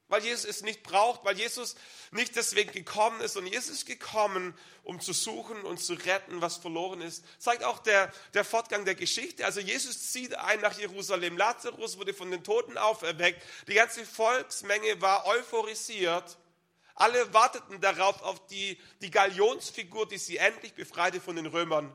weil 0.09 0.23
Jesus 0.23 0.45
es 0.45 0.63
nicht 0.63 0.83
braucht, 0.83 1.25
weil 1.25 1.37
Jesus 1.37 1.75
nicht 2.13 2.37
deswegen 2.37 2.71
gekommen 2.73 3.21
ist. 3.21 3.37
Und 3.37 3.47
Jesus 3.47 3.71
ist 3.71 3.87
gekommen, 3.87 4.57
um 4.85 5.01
zu 5.01 5.13
suchen 5.13 5.63
und 5.63 5.79
zu 5.79 5.95
retten, 5.95 6.41
was 6.41 6.57
verloren 6.57 7.01
ist. 7.01 7.25
Zeigt 7.39 7.65
auch 7.65 7.79
der, 7.81 8.13
der 8.35 8.45
Fortgang 8.45 8.85
der 8.85 8.95
Geschichte. 8.95 9.45
Also 9.45 9.61
Jesus 9.61 10.13
zieht 10.13 10.35
ein 10.37 10.61
nach 10.61 10.79
Jerusalem. 10.79 11.37
Lazarus 11.37 11.99
wurde 11.99 12.15
von 12.15 12.31
den 12.31 12.45
Toten 12.45 12.79
auferweckt. 12.79 13.43
Die 13.67 13.75
ganze 13.75 14.07
Volksmenge 14.07 15.01
war 15.01 15.27
euphorisiert. 15.27 16.39
Alle 16.95 17.35
warteten 17.35 17.81
darauf, 17.81 18.23
auf 18.23 18.47
die, 18.47 18.79
die 19.03 19.11
Galionsfigur, 19.11 20.09
die 20.09 20.19
sie 20.19 20.39
endlich 20.39 20.75
befreite 20.75 21.21
von 21.21 21.37
den 21.37 21.47
Römern. 21.47 21.95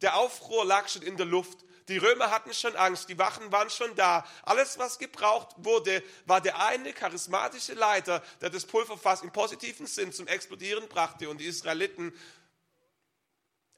Der 0.00 0.16
Aufruhr 0.16 0.64
lag 0.64 0.88
schon 0.88 1.02
in 1.02 1.16
der 1.16 1.26
Luft. 1.26 1.58
Die 1.88 1.96
Römer 1.96 2.30
hatten 2.30 2.52
schon 2.52 2.76
Angst, 2.76 3.08
die 3.08 3.18
Wachen 3.18 3.50
waren 3.50 3.70
schon 3.70 3.94
da. 3.94 4.26
Alles, 4.42 4.78
was 4.78 4.98
gebraucht 4.98 5.54
wurde, 5.56 6.02
war 6.26 6.40
der 6.40 6.62
eine 6.66 6.92
charismatische 6.92 7.72
Leiter, 7.72 8.22
der 8.42 8.50
das 8.50 8.66
Pulverfass 8.66 9.22
im 9.22 9.32
positiven 9.32 9.86
Sinn 9.86 10.12
zum 10.12 10.26
Explodieren 10.26 10.86
brachte 10.88 11.30
und 11.30 11.40
die 11.40 11.46
Israeliten 11.46 12.12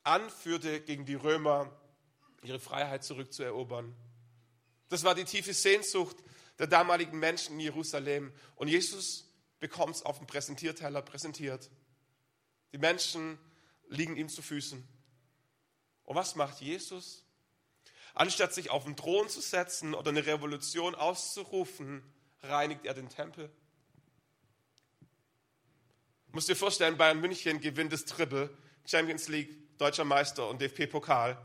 anführte, 0.02 0.80
gegen 0.80 1.06
die 1.06 1.14
Römer 1.14 1.70
ihre 2.42 2.58
Freiheit 2.58 3.04
zurückzuerobern. 3.04 3.94
Das 4.88 5.04
war 5.04 5.14
die 5.14 5.24
tiefe 5.24 5.54
Sehnsucht 5.54 6.16
der 6.58 6.66
damaligen 6.66 7.18
Menschen 7.18 7.54
in 7.54 7.60
Jerusalem. 7.60 8.32
Und 8.56 8.68
Jesus 8.68 9.24
bekommt 9.60 9.96
es 9.96 10.02
auf 10.02 10.18
dem 10.18 10.26
Präsentierteller 10.26 11.02
präsentiert. 11.02 11.70
Die 12.72 12.78
Menschen 12.78 13.38
liegen 13.88 14.16
ihm 14.16 14.28
zu 14.28 14.42
Füßen. 14.42 14.86
Und 16.04 16.16
was 16.16 16.34
macht 16.34 16.60
Jesus? 16.60 17.24
Anstatt 18.14 18.52
sich 18.52 18.70
auf 18.70 18.84
den 18.84 18.96
Thron 18.96 19.28
zu 19.28 19.40
setzen 19.40 19.94
oder 19.94 20.10
eine 20.10 20.26
Revolution 20.26 20.94
auszurufen, 20.94 22.02
reinigt 22.42 22.84
er 22.84 22.94
den 22.94 23.08
Tempel. 23.08 23.50
Musst 26.32 26.48
dir 26.48 26.56
vorstellen, 26.56 26.96
Bayern 26.96 27.20
München 27.20 27.60
gewinnt 27.60 27.92
das 27.92 28.04
Triple, 28.04 28.50
Champions 28.84 29.28
League, 29.28 29.78
deutscher 29.78 30.04
Meister 30.04 30.48
und 30.48 30.60
DFB-Pokal. 30.60 31.36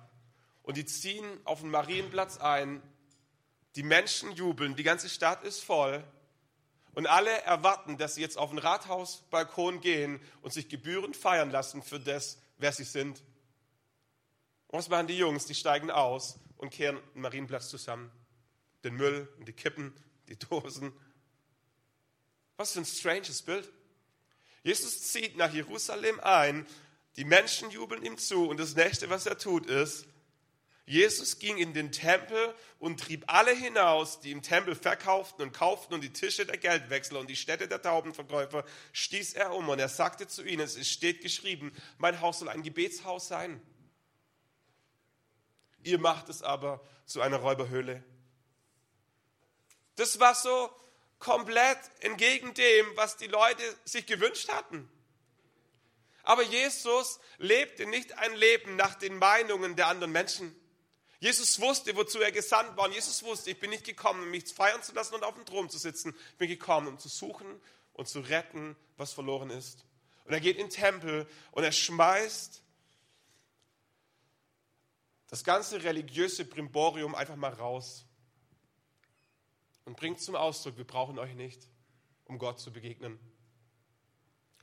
Und 0.63 0.77
die 0.77 0.85
ziehen 0.85 1.25
auf 1.43 1.61
den 1.61 1.69
Marienplatz 1.69 2.37
ein. 2.37 2.81
Die 3.75 3.83
Menschen 3.83 4.31
jubeln, 4.33 4.75
die 4.75 4.83
ganze 4.83 5.09
Stadt 5.09 5.43
ist 5.43 5.63
voll. 5.63 6.03
Und 6.93 7.07
alle 7.07 7.31
erwarten, 7.41 7.97
dass 7.97 8.15
sie 8.15 8.21
jetzt 8.21 8.37
auf 8.37 8.51
den 8.51 8.59
Rathausbalkon 8.59 9.81
gehen 9.81 10.21
und 10.41 10.53
sich 10.53 10.69
gebührend 10.69 11.17
feiern 11.17 11.51
lassen 11.51 11.83
für 11.83 11.99
das, 11.99 12.39
wer 12.57 12.71
sie 12.71 12.83
sind. 12.85 13.21
Und 14.67 14.79
was 14.79 14.89
machen 14.89 15.07
die 15.07 15.17
Jungs? 15.17 15.45
Die 15.45 15.55
steigen 15.55 15.91
aus 15.91 16.39
und 16.57 16.71
kehren 16.71 16.99
den 17.13 17.21
Marienplatz 17.21 17.69
zusammen. 17.69 18.11
Den 18.83 18.95
Müll 18.95 19.27
und 19.39 19.47
die 19.47 19.53
Kippen, 19.53 19.93
die 20.29 20.37
Dosen. 20.37 20.93
Was 22.57 22.73
für 22.73 22.79
ein 22.79 22.85
stranges 22.85 23.41
Bild. 23.41 23.71
Jesus 24.63 25.11
zieht 25.11 25.37
nach 25.37 25.53
Jerusalem 25.53 26.19
ein, 26.21 26.65
die 27.17 27.25
Menschen 27.25 27.69
jubeln 27.71 28.03
ihm 28.03 28.17
zu 28.17 28.47
und 28.47 28.59
das 28.59 28.75
nächste, 28.75 29.09
was 29.09 29.25
er 29.25 29.37
tut, 29.37 29.65
ist, 29.67 30.07
Jesus 30.87 31.39
ging 31.39 31.57
in 31.57 31.73
den 31.73 31.91
Tempel 31.91 32.53
und 32.77 32.99
trieb 32.99 33.23
alle 33.27 33.55
hinaus, 33.55 34.19
die 34.19 34.31
im 34.31 34.43
Tempel 34.43 34.75
verkauften 34.75 35.43
und 35.43 35.51
kauften 35.51 35.95
und 35.95 36.03
die 36.03 36.13
Tische 36.13 36.45
der 36.45 36.57
Geldwechsler 36.57 37.19
und 37.19 37.29
die 37.29 37.35
Städte 37.35 37.67
der 37.67 37.81
Taubenverkäufer 37.81 38.63
stieß 38.93 39.33
er 39.33 39.55
um 39.55 39.67
und 39.67 39.79
er 39.79 39.89
sagte 39.89 40.27
zu 40.27 40.43
ihnen, 40.43 40.61
es 40.61 40.87
steht 40.87 41.21
geschrieben, 41.21 41.71
mein 41.97 42.21
Haus 42.21 42.39
soll 42.39 42.49
ein 42.49 42.61
Gebetshaus 42.61 43.27
sein. 43.27 43.61
Ihr 45.85 45.99
macht 45.99 46.29
es 46.29 46.41
aber 46.41 46.81
zu 47.05 47.21
einer 47.21 47.37
Räuberhöhle. 47.37 48.03
Das 49.95 50.19
war 50.19 50.33
so 50.33 50.69
komplett 51.19 51.77
entgegen 51.99 52.55
dem, 52.55 52.85
was 52.95 53.17
die 53.17 53.27
Leute 53.27 53.61
sich 53.85 54.07
gewünscht 54.07 54.49
hatten. 54.49 54.89
Aber 56.23 56.41
Jesus 56.41 57.19
lebte 57.37 57.85
nicht 57.85 58.17
ein 58.17 58.33
Leben 58.33 58.75
nach 58.75 58.95
den 58.95 59.19
Meinungen 59.19 59.75
der 59.75 59.87
anderen 59.87 60.11
Menschen. 60.11 60.55
Jesus 61.19 61.61
wusste, 61.61 61.95
wozu 61.95 62.19
er 62.19 62.31
gesandt 62.31 62.75
war. 62.77 62.85
Und 62.85 62.93
Jesus 62.93 63.21
wusste, 63.21 63.51
ich 63.51 63.59
bin 63.59 63.69
nicht 63.69 63.85
gekommen, 63.85 64.23
um 64.23 64.31
mich 64.31 64.51
feiern 64.51 64.81
zu 64.81 64.91
lassen 64.93 65.13
und 65.13 65.23
auf 65.23 65.35
dem 65.35 65.45
Thron 65.45 65.69
zu 65.69 65.77
sitzen. 65.77 66.15
Ich 66.31 66.37
bin 66.37 66.49
gekommen, 66.49 66.87
um 66.87 66.97
zu 66.97 67.09
suchen 67.09 67.61
und 67.93 68.07
zu 68.07 68.21
retten, 68.21 68.75
was 68.97 69.13
verloren 69.13 69.51
ist. 69.51 69.85
Und 70.25 70.33
er 70.33 70.39
geht 70.39 70.57
in 70.57 70.65
den 70.65 70.71
Tempel 70.71 71.27
und 71.51 71.63
er 71.63 71.71
schmeißt 71.71 72.63
das 75.27 75.43
ganze 75.43 75.83
religiöse 75.83 76.45
Brimborium 76.45 77.15
einfach 77.15 77.35
mal 77.35 77.53
raus 77.53 78.05
und 79.85 79.97
bringt 79.97 80.21
zum 80.21 80.35
Ausdruck, 80.35 80.77
wir 80.77 80.85
brauchen 80.85 81.19
euch 81.19 81.35
nicht, 81.35 81.67
um 82.25 82.37
Gott 82.37 82.59
zu 82.59 82.71
begegnen. 82.71 83.19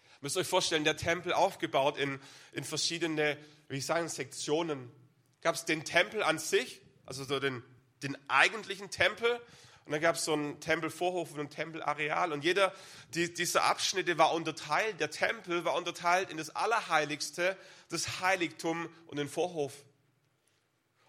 Ihr 0.04 0.18
müsst 0.20 0.36
euch 0.36 0.46
vorstellen, 0.46 0.84
der 0.84 0.96
Tempel 0.96 1.32
aufgebaut 1.32 1.96
in, 1.96 2.20
in 2.52 2.64
verschiedene, 2.64 3.36
wie 3.68 3.78
ich 3.78 3.86
sagen, 3.86 4.08
Sektionen. 4.08 4.90
Gab 5.40 5.56
es 5.56 5.64
den 5.64 5.84
Tempel 5.84 6.22
an 6.22 6.38
sich, 6.38 6.80
also 7.06 7.24
so 7.24 7.40
den, 7.40 7.64
den 8.02 8.16
eigentlichen 8.28 8.90
Tempel, 8.90 9.40
und 9.84 9.92
dann 9.92 10.00
gab 10.00 10.14
es 10.14 10.24
so 10.24 10.32
einen 10.32 10.60
Tempelvorhof 10.60 11.32
und 11.32 11.40
ein 11.40 11.50
Tempelareal. 11.50 12.32
Und 12.32 12.44
jeder 12.44 12.72
die, 13.14 13.32
dieser 13.32 13.64
Abschnitte 13.64 14.16
war 14.16 14.32
unterteilt. 14.32 15.00
Der 15.00 15.10
Tempel 15.10 15.64
war 15.64 15.74
unterteilt 15.74 16.30
in 16.30 16.36
das 16.36 16.50
Allerheiligste, 16.50 17.56
das 17.88 18.20
Heiligtum 18.20 18.88
und 19.08 19.16
den 19.16 19.28
Vorhof. 19.28 19.72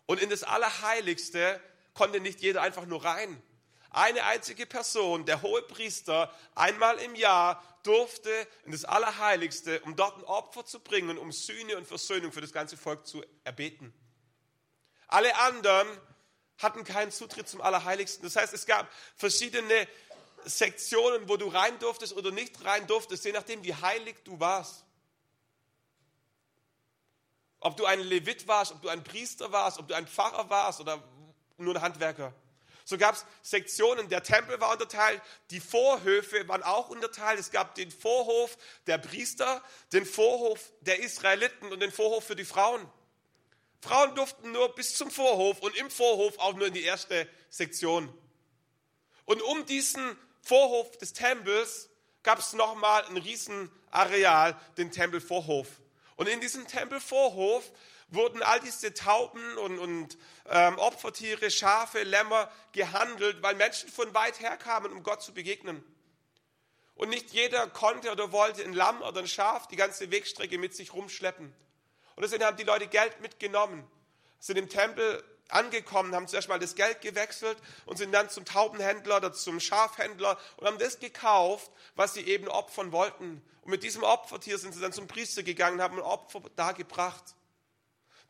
Und 0.05 0.21
in 0.21 0.29
das 0.29 0.43
Allerheiligste 0.43 1.59
konnte 1.93 2.19
nicht 2.19 2.41
jeder 2.41 2.61
einfach 2.61 2.85
nur 2.85 3.03
rein. 3.03 3.41
Eine 3.89 4.23
einzige 4.23 4.65
Person, 4.65 5.25
der 5.25 5.43
hohe 5.43 5.61
Priester, 5.61 6.33
einmal 6.55 6.97
im 6.97 7.13
Jahr 7.13 7.63
durfte 7.83 8.31
in 8.65 8.71
das 8.71 8.85
Allerheiligste, 8.85 9.81
um 9.81 9.95
dort 9.95 10.17
ein 10.17 10.23
Opfer 10.23 10.65
zu 10.65 10.79
bringen, 10.79 11.17
um 11.17 11.31
Sühne 11.31 11.77
und 11.77 11.87
Versöhnung 11.87 12.31
für 12.31 12.41
das 12.41 12.51
ganze 12.51 12.75
Volk 12.75 13.05
zu 13.05 13.23
erbeten. 13.43 13.93
Alle 15.07 15.35
anderen 15.37 15.87
hatten 16.57 16.83
keinen 16.83 17.11
Zutritt 17.11 17.47
zum 17.47 17.61
Allerheiligsten. 17.61 18.23
Das 18.23 18.35
heißt, 18.35 18.53
es 18.53 18.65
gab 18.65 18.91
verschiedene 19.15 19.87
Sektionen, 20.45 21.29
wo 21.29 21.37
du 21.37 21.47
rein 21.47 21.77
durftest 21.79 22.13
oder 22.13 22.31
nicht 22.31 22.65
rein 22.65 22.87
durftest, 22.87 23.25
je 23.25 23.31
nachdem, 23.31 23.63
wie 23.63 23.75
heilig 23.75 24.15
du 24.23 24.39
warst. 24.39 24.85
Ob 27.63 27.77
du 27.77 27.85
ein 27.85 28.01
Levit 28.01 28.47
warst, 28.47 28.73
ob 28.73 28.81
du 28.81 28.89
ein 28.89 29.03
Priester 29.03 29.51
warst, 29.51 29.79
ob 29.79 29.87
du 29.87 29.93
ein 29.93 30.05
Pfarrer 30.05 30.49
warst 30.49 30.81
oder 30.81 31.01
nur 31.57 31.75
ein 31.75 31.81
Handwerker. 31.81 32.33
So 32.85 32.97
gab 32.97 33.15
es 33.15 33.25
Sektionen, 33.41 34.09
der 34.09 34.23
Tempel 34.23 34.59
war 34.59 34.73
unterteilt, 34.73 35.21
die 35.49 35.61
Vorhöfe 35.61 36.45
waren 36.49 36.63
auch 36.63 36.89
unterteilt. 36.89 37.39
Es 37.39 37.51
gab 37.51 37.75
den 37.75 37.89
Vorhof 37.89 38.57
der 38.87 38.97
Priester, 38.97 39.63
den 39.93 40.05
Vorhof 40.05 40.73
der 40.81 40.99
Israeliten 40.99 41.71
und 41.71 41.79
den 41.79 41.93
Vorhof 41.93 42.25
für 42.25 42.35
die 42.35 42.43
Frauen. 42.43 42.85
Frauen 43.81 44.13
durften 44.15 44.51
nur 44.51 44.75
bis 44.75 44.95
zum 44.97 45.09
Vorhof 45.09 45.59
und 45.59 45.75
im 45.77 45.89
Vorhof 45.89 46.37
auch 46.39 46.53
nur 46.55 46.67
in 46.67 46.73
die 46.73 46.83
erste 46.83 47.29
Sektion. 47.49 48.13
Und 49.23 49.41
um 49.41 49.65
diesen 49.65 50.17
Vorhof 50.41 50.97
des 50.97 51.13
Tempels 51.13 51.89
gab 52.23 52.39
es 52.39 52.51
nochmal 52.51 53.05
ein 53.05 53.17
Riesenareal, 53.17 54.59
den 54.77 54.91
Tempelvorhof. 54.91 55.67
Und 56.15 56.27
in 56.27 56.39
diesem 56.41 56.67
Tempelvorhof 56.67 57.71
wurden 58.09 58.43
all 58.43 58.59
diese 58.59 58.93
Tauben 58.93 59.57
und, 59.57 59.79
und 59.79 60.17
ähm, 60.49 60.77
Opfertiere, 60.77 61.49
Schafe, 61.49 62.03
Lämmer 62.03 62.51
gehandelt, 62.71 63.41
weil 63.41 63.55
Menschen 63.55 63.89
von 63.89 64.13
weit 64.13 64.39
her 64.39 64.57
kamen, 64.57 64.91
um 64.91 65.03
Gott 65.03 65.21
zu 65.21 65.33
begegnen. 65.33 65.83
Und 66.95 67.09
nicht 67.09 67.31
jeder 67.31 67.67
konnte 67.67 68.11
oder 68.11 68.31
wollte 68.31 68.63
ein 68.63 68.73
Lamm 68.73 69.01
oder 69.01 69.21
ein 69.21 69.27
Schaf 69.27 69.67
die 69.67 69.75
ganze 69.75 70.11
Wegstrecke 70.11 70.57
mit 70.57 70.75
sich 70.75 70.93
rumschleppen. 70.93 71.53
Und 72.15 72.21
deswegen 72.21 72.43
haben 72.43 72.57
die 72.57 72.63
Leute 72.63 72.87
Geld 72.87 73.19
mitgenommen, 73.21 73.89
sind 74.39 74.57
im 74.57 74.69
Tempel 74.69 75.23
angekommen, 75.49 76.15
haben 76.15 76.27
zuerst 76.27 76.49
mal 76.49 76.59
das 76.59 76.75
Geld 76.75 77.01
gewechselt 77.01 77.57
und 77.85 77.97
sind 77.97 78.11
dann 78.11 78.29
zum 78.29 78.45
Taubenhändler 78.45 79.17
oder 79.17 79.33
zum 79.33 79.59
Schafhändler 79.59 80.39
und 80.57 80.67
haben 80.67 80.79
das 80.79 80.99
gekauft, 80.99 81.71
was 81.95 82.13
sie 82.13 82.21
eben 82.21 82.47
opfern 82.47 82.91
wollten. 82.91 83.41
Und 83.61 83.71
mit 83.71 83.83
diesem 83.83 84.03
Opfertier 84.03 84.57
sind 84.57 84.73
sie 84.73 84.81
dann 84.81 84.93
zum 84.93 85.07
Priester 85.07 85.43
gegangen, 85.43 85.81
haben 85.81 85.97
ein 85.97 86.03
Opfer 86.03 86.41
dargebracht 86.55 87.35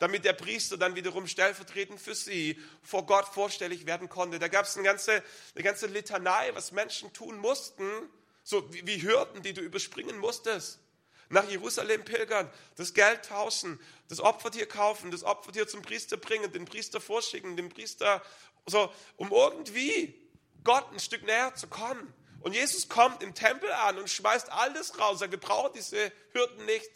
damit 0.04 0.26
der 0.26 0.34
Priester 0.34 0.76
dann 0.76 0.96
wiederum 0.96 1.28
stellvertretend 1.28 1.98
für 1.98 2.14
sie 2.14 2.60
vor 2.82 3.06
Gott 3.06 3.26
vorstellig 3.26 3.86
werden 3.86 4.10
konnte. 4.10 4.38
Da 4.38 4.50
gab 4.50 4.66
es 4.66 4.76
eine 4.76 4.84
ganze, 4.84 5.24
eine 5.56 5.64
ganze 5.64 5.88
Litanei, 5.88 6.52
was 6.54 6.74
Menschen 6.74 7.14
tun 7.14 7.38
mussten, 7.38 7.86
so 8.44 8.74
wie, 8.74 8.86
wie 8.86 9.02
Hürden, 9.02 9.42
die 9.44 9.54
du 9.54 9.62
überspringen 9.62 10.18
musstest. 10.18 10.80
Nach 11.34 11.50
Jerusalem 11.50 12.06
pilgern, 12.06 12.50
das 12.76 12.94
Geld 12.94 13.26
tauschen, 13.26 13.80
das 14.08 14.20
Opfertier 14.20 14.68
kaufen, 14.68 15.10
das 15.10 15.24
Opfertier 15.24 15.68
zum 15.68 15.82
Priester 15.82 16.16
bringen, 16.16 16.52
den 16.52 16.66
Priester 16.66 17.02
vorschicken, 17.02 17.58
den 17.58 17.70
Priester, 17.70 18.22
so, 18.68 18.94
um 19.18 19.32
irgendwie 19.32 20.14
Gott 20.64 20.92
ein 20.92 21.00
Stück 21.00 21.24
näher 21.24 21.56
zu 21.56 21.68
kommen. 21.68 22.14
Und 22.42 22.54
Jesus 22.54 22.88
kommt 22.88 23.24
im 23.24 23.34
Tempel 23.34 23.72
an 23.72 23.98
und 23.98 24.10
schmeißt 24.12 24.52
alles 24.52 25.00
raus, 25.00 25.20
sagt, 25.20 25.32
wir 25.32 25.40
brauchen 25.40 25.74
diese 25.74 26.12
Hürden 26.34 26.66
nicht. 26.66 26.90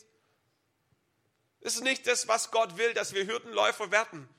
Das 1.62 1.74
ist 1.74 1.84
nicht 1.84 2.06
das, 2.06 2.28
was 2.28 2.52
Gott 2.52 2.78
will, 2.78 2.94
dass 2.94 3.14
wir 3.14 3.26
Hürdenläufer 3.26 3.90
werden. 3.90 4.30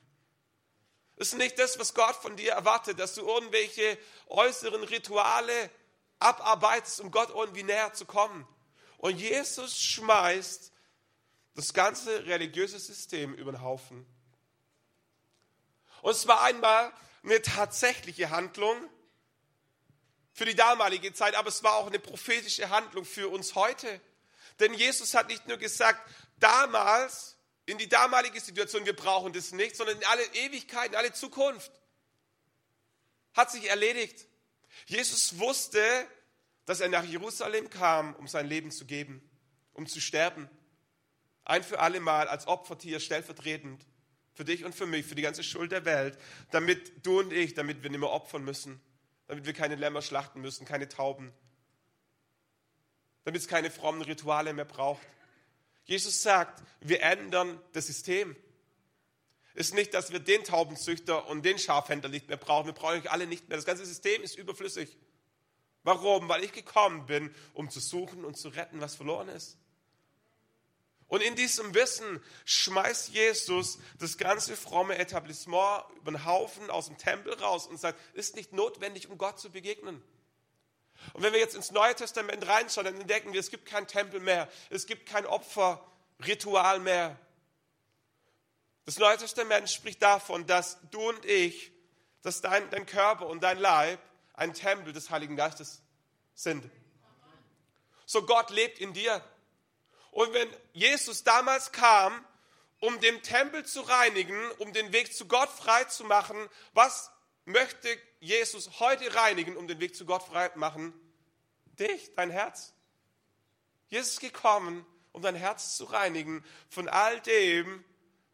Das 1.17 1.29
ist 1.29 1.37
nicht 1.37 1.59
das, 1.59 1.77
was 1.77 1.93
Gott 1.93 2.15
von 2.15 2.37
dir 2.37 2.53
erwartet, 2.53 2.99
dass 2.99 3.15
du 3.15 3.27
irgendwelche 3.27 3.97
äußeren 4.27 4.83
Rituale 4.83 5.69
abarbeitest, 6.19 7.01
um 7.01 7.11
Gott 7.11 7.31
irgendwie 7.31 7.63
näher 7.63 7.91
zu 7.93 8.05
kommen. 8.05 8.47
Und 8.99 9.17
Jesus 9.17 9.81
schmeißt 9.81 10.73
das 11.55 11.73
ganze 11.73 12.25
religiöse 12.25 12.79
System 12.79 13.33
über 13.33 13.53
den 13.53 13.61
Haufen. 13.61 14.05
Und 16.01 16.11
es 16.11 16.27
war 16.27 16.41
einmal 16.41 16.91
eine 17.23 17.41
tatsächliche 17.41 18.29
Handlung 18.29 18.77
für 20.33 20.43
die 20.45 20.55
damalige 20.55 21.13
Zeit, 21.13 21.35
aber 21.35 21.47
es 21.47 21.63
war 21.63 21.75
auch 21.75 21.87
eine 21.87 21.99
prophetische 21.99 22.69
Handlung 22.69 23.05
für 23.05 23.29
uns 23.29 23.55
heute. 23.55 24.01
Denn 24.59 24.73
Jesus 24.73 25.13
hat 25.13 25.29
nicht 25.29 25.47
nur 25.47 25.57
gesagt, 25.57 26.01
damals, 26.37 27.37
in 27.65 27.77
die 27.77 27.87
damalige 27.87 28.41
Situation, 28.41 28.85
wir 28.85 28.95
brauchen 28.95 29.31
das 29.31 29.53
nicht, 29.53 29.77
sondern 29.77 29.97
in 29.97 30.05
alle 30.05 30.25
Ewigkeit, 30.33 30.91
in 30.91 30.95
alle 30.97 31.13
Zukunft. 31.13 31.71
Hat 33.33 33.49
sich 33.49 33.69
erledigt. 33.69 34.27
Jesus 34.87 35.39
wusste, 35.39 36.07
dass 36.69 36.81
er 36.81 36.89
nach 36.89 37.03
Jerusalem 37.03 37.71
kam, 37.71 38.13
um 38.17 38.27
sein 38.27 38.45
Leben 38.45 38.69
zu 38.69 38.85
geben, 38.85 39.27
um 39.73 39.87
zu 39.87 39.99
sterben. 39.99 40.47
Ein 41.43 41.63
für 41.63 41.79
alle 41.79 41.99
Mal 41.99 42.27
als 42.27 42.45
Opfertier 42.45 42.99
stellvertretend 42.99 43.83
für 44.33 44.45
dich 44.45 44.63
und 44.63 44.75
für 44.75 44.85
mich, 44.85 45.03
für 45.03 45.15
die 45.15 45.23
ganze 45.23 45.41
Schuld 45.41 45.71
der 45.71 45.83
Welt, 45.85 46.15
damit 46.51 47.03
du 47.03 47.21
und 47.21 47.33
ich, 47.33 47.55
damit 47.55 47.81
wir 47.81 47.89
nicht 47.89 47.99
mehr 47.99 48.11
opfern 48.11 48.43
müssen, 48.43 48.79
damit 49.25 49.47
wir 49.47 49.53
keine 49.53 49.77
Lämmer 49.77 50.03
schlachten 50.03 50.41
müssen, 50.41 50.67
keine 50.67 50.87
Tauben, 50.87 51.33
damit 53.23 53.41
es 53.41 53.47
keine 53.47 53.71
frommen 53.71 54.03
Rituale 54.03 54.53
mehr 54.53 54.65
braucht. 54.65 55.01
Jesus 55.85 56.21
sagt, 56.21 56.61
wir 56.81 57.01
ändern 57.01 57.59
das 57.73 57.87
System. 57.87 58.35
Ist 59.55 59.73
nicht, 59.73 59.95
dass 59.95 60.11
wir 60.11 60.19
den 60.19 60.43
Taubenzüchter 60.43 61.27
und 61.29 61.43
den 61.43 61.57
Schafhändler 61.57 62.09
nicht 62.09 62.27
mehr 62.27 62.37
brauchen. 62.37 62.67
Wir 62.67 62.73
brauchen 62.73 62.99
euch 62.99 63.09
alle 63.09 63.25
nicht 63.25 63.49
mehr. 63.49 63.57
Das 63.57 63.65
ganze 63.65 63.87
System 63.87 64.21
ist 64.21 64.37
überflüssig. 64.37 64.95
Warum? 65.83 66.27
Weil 66.29 66.43
ich 66.43 66.51
gekommen 66.51 67.05
bin, 67.05 67.33
um 67.53 67.69
zu 67.69 67.79
suchen 67.79 68.25
und 68.25 68.37
zu 68.37 68.49
retten, 68.49 68.81
was 68.81 68.95
verloren 68.95 69.29
ist. 69.29 69.57
Und 71.09 71.21
in 71.21 71.35
diesem 71.35 71.73
Wissen 71.73 72.23
schmeißt 72.45 73.09
Jesus 73.09 73.79
das 73.97 74.17
ganze 74.17 74.55
fromme 74.55 74.97
Etablissement 74.97 75.83
über 75.95 76.11
den 76.11 76.23
Haufen 76.23 76.69
aus 76.69 76.85
dem 76.85 76.99
Tempel 76.99 77.33
raus 77.33 77.65
und 77.65 77.79
sagt, 77.79 77.99
ist 78.13 78.35
nicht 78.35 78.53
notwendig, 78.53 79.09
um 79.09 79.17
Gott 79.17 79.39
zu 79.39 79.49
begegnen. 79.49 80.03
Und 81.13 81.23
wenn 81.23 81.33
wir 81.33 81.39
jetzt 81.39 81.55
ins 81.55 81.71
Neue 81.71 81.95
Testament 81.95 82.45
reinschauen, 82.47 82.85
dann 82.85 83.01
entdecken 83.01 83.33
wir, 83.33 83.39
es 83.39 83.49
gibt 83.49 83.65
kein 83.65 83.87
Tempel 83.87 84.19
mehr, 84.19 84.47
es 84.69 84.85
gibt 84.85 85.07
kein 85.09 85.25
Opferritual 85.25 86.79
mehr. 86.79 87.17
Das 88.85 88.99
Neue 88.99 89.17
Testament 89.17 89.69
spricht 89.69 90.01
davon, 90.03 90.45
dass 90.45 90.77
du 90.91 91.09
und 91.09 91.25
ich, 91.25 91.71
dass 92.21 92.41
dein, 92.41 92.69
dein 92.69 92.85
Körper 92.85 93.27
und 93.27 93.41
dein 93.41 93.57
Leib 93.57 93.99
ein 94.39 94.53
Tempel 94.53 94.93
des 94.93 95.09
Heiligen 95.09 95.35
Geistes 95.35 95.81
sind. 96.33 96.69
So 98.05 98.25
Gott 98.25 98.49
lebt 98.49 98.79
in 98.79 98.93
dir. 98.93 99.23
Und 100.11 100.33
wenn 100.33 100.49
Jesus 100.73 101.23
damals 101.23 101.71
kam, 101.71 102.25
um 102.79 102.99
den 103.01 103.21
Tempel 103.21 103.65
zu 103.65 103.81
reinigen, 103.81 104.49
um 104.59 104.71
den 104.71 104.93
Weg 104.93 105.13
zu 105.13 105.27
Gott 105.27 105.49
frei 105.49 105.83
zu 105.83 106.05
machen, 106.05 106.37
was 106.73 107.11
möchte 107.45 107.89
Jesus 108.21 108.79
heute 108.79 109.13
reinigen, 109.13 109.57
um 109.57 109.67
den 109.67 109.79
Weg 109.79 109.95
zu 109.95 110.05
Gott 110.05 110.23
frei 110.23 110.47
zu 110.49 110.57
machen? 110.57 110.93
Dich, 111.77 112.15
dein 112.15 112.29
Herz. 112.29 112.73
Jesus 113.89 114.13
ist 114.13 114.21
gekommen, 114.21 114.85
um 115.11 115.21
dein 115.21 115.35
Herz 115.35 115.75
zu 115.75 115.83
reinigen 115.83 116.45
von 116.69 116.87
all 116.87 117.19
dem, 117.21 117.83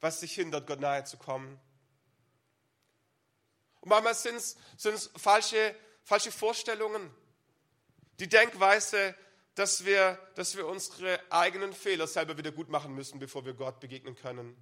was 0.02 0.20
dich 0.20 0.34
hindert, 0.34 0.68
Gott 0.68 0.80
nahe 0.80 1.04
zu 1.04 1.18
kommen. 1.18 1.60
Und 3.82 3.90
manchmal 3.90 4.16
sind 4.16 4.38
es 4.38 5.12
falsche, 5.16 5.76
falsche 6.06 6.32
Vorstellungen. 6.32 7.12
Die 8.20 8.30
Denkweise, 8.30 9.16
dass 9.56 9.84
wir, 9.84 10.18
dass 10.36 10.56
wir 10.56 10.68
unsere 10.68 11.20
eigenen 11.32 11.74
Fehler 11.74 12.08
selber 12.08 12.38
wieder 12.38 12.52
gut 12.52 12.70
machen 12.70 12.96
müssen, 12.96 13.20
bevor 13.20 13.44
wir 13.44 13.54
Gott 13.54 13.80
begegnen 13.82 14.16
können. 14.16 14.56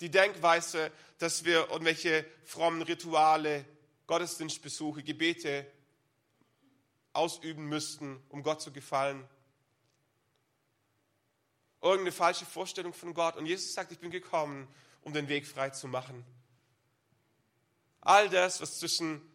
Die 0.00 0.10
Denkweise, 0.10 0.90
dass 1.18 1.44
wir 1.44 1.70
irgendwelche 1.70 2.26
frommen 2.44 2.82
Rituale, 2.82 3.64
Gottesdienstbesuche, 4.08 5.02
Gebete 5.04 5.70
ausüben 7.12 7.66
müssten, 7.66 8.20
um 8.28 8.42
Gott 8.42 8.60
zu 8.60 8.72
gefallen. 8.72 9.26
Irgendeine 11.80 12.12
falsche 12.12 12.44
Vorstellung 12.44 12.92
von 12.92 13.14
Gott. 13.14 13.36
Und 13.36 13.46
Jesus 13.46 13.72
sagt, 13.72 13.92
ich 13.92 13.98
bin 13.98 14.10
gekommen, 14.10 14.66
um 15.02 15.12
den 15.12 15.28
Weg 15.28 15.46
frei 15.46 15.70
zu 15.70 15.86
machen. 15.86 16.24
All 18.00 18.28
das, 18.28 18.60
was 18.60 18.80
zwischen 18.80 19.31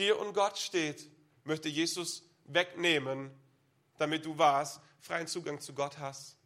dir 0.00 0.18
und 0.18 0.32
Gott 0.32 0.58
steht, 0.58 1.08
möchte 1.44 1.68
Jesus 1.68 2.24
wegnehmen, 2.44 3.30
damit 3.98 4.24
du 4.24 4.36
was, 4.38 4.80
freien 5.00 5.26
Zugang 5.26 5.60
zu 5.60 5.74
Gott 5.74 5.98
hast. 5.98 6.36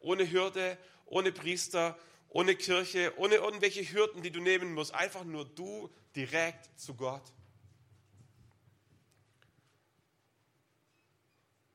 Ohne 0.00 0.30
Hürde, 0.30 0.76
ohne 1.06 1.32
Priester, 1.32 1.96
ohne 2.28 2.56
Kirche, 2.56 3.14
ohne 3.16 3.36
irgendwelche 3.36 3.82
Hürden, 3.82 4.22
die 4.22 4.30
du 4.30 4.40
nehmen 4.40 4.74
musst. 4.74 4.94
Einfach 4.94 5.24
nur 5.24 5.44
du 5.44 5.90
direkt 6.14 6.78
zu 6.78 6.94
Gott. 6.94 7.22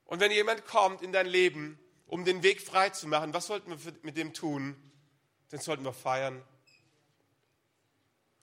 Und 0.05 0.19
wenn 0.19 0.31
jemand 0.31 0.65
kommt 0.65 1.01
in 1.01 1.13
dein 1.13 1.25
Leben, 1.25 1.79
um 2.05 2.25
den 2.25 2.43
Weg 2.43 2.61
frei 2.61 2.89
zu 2.89 3.07
machen, 3.07 3.33
was 3.33 3.47
sollten 3.47 3.71
wir 3.71 3.93
mit 4.01 4.17
dem 4.17 4.33
tun? 4.33 4.75
Den 5.53 5.59
sollten 5.59 5.85
wir 5.85 5.93
feiern. 5.93 6.43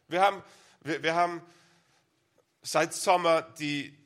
Wir 0.09 0.23
haben, 0.23 0.43
wir, 0.81 1.03
wir 1.03 1.15
haben 1.15 1.43
seit 2.71 2.93
Sommer 2.93 3.43
die, 3.43 3.97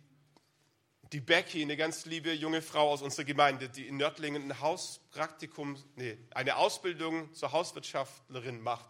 die 1.12 1.20
Becky, 1.20 1.62
eine 1.62 1.76
ganz 1.76 2.06
liebe 2.06 2.32
junge 2.32 2.62
Frau 2.62 2.90
aus 2.90 3.02
unserer 3.02 3.24
Gemeinde, 3.24 3.68
die 3.68 3.88
in 3.88 3.96
Nördlingen 3.96 4.50
ein 4.50 4.60
Hauspraktikum, 4.60 5.76
nee, 5.96 6.16
eine 6.30 6.56
Ausbildung 6.56 7.34
zur 7.34 7.50
Hauswirtschaftlerin 7.50 8.60
macht. 8.60 8.86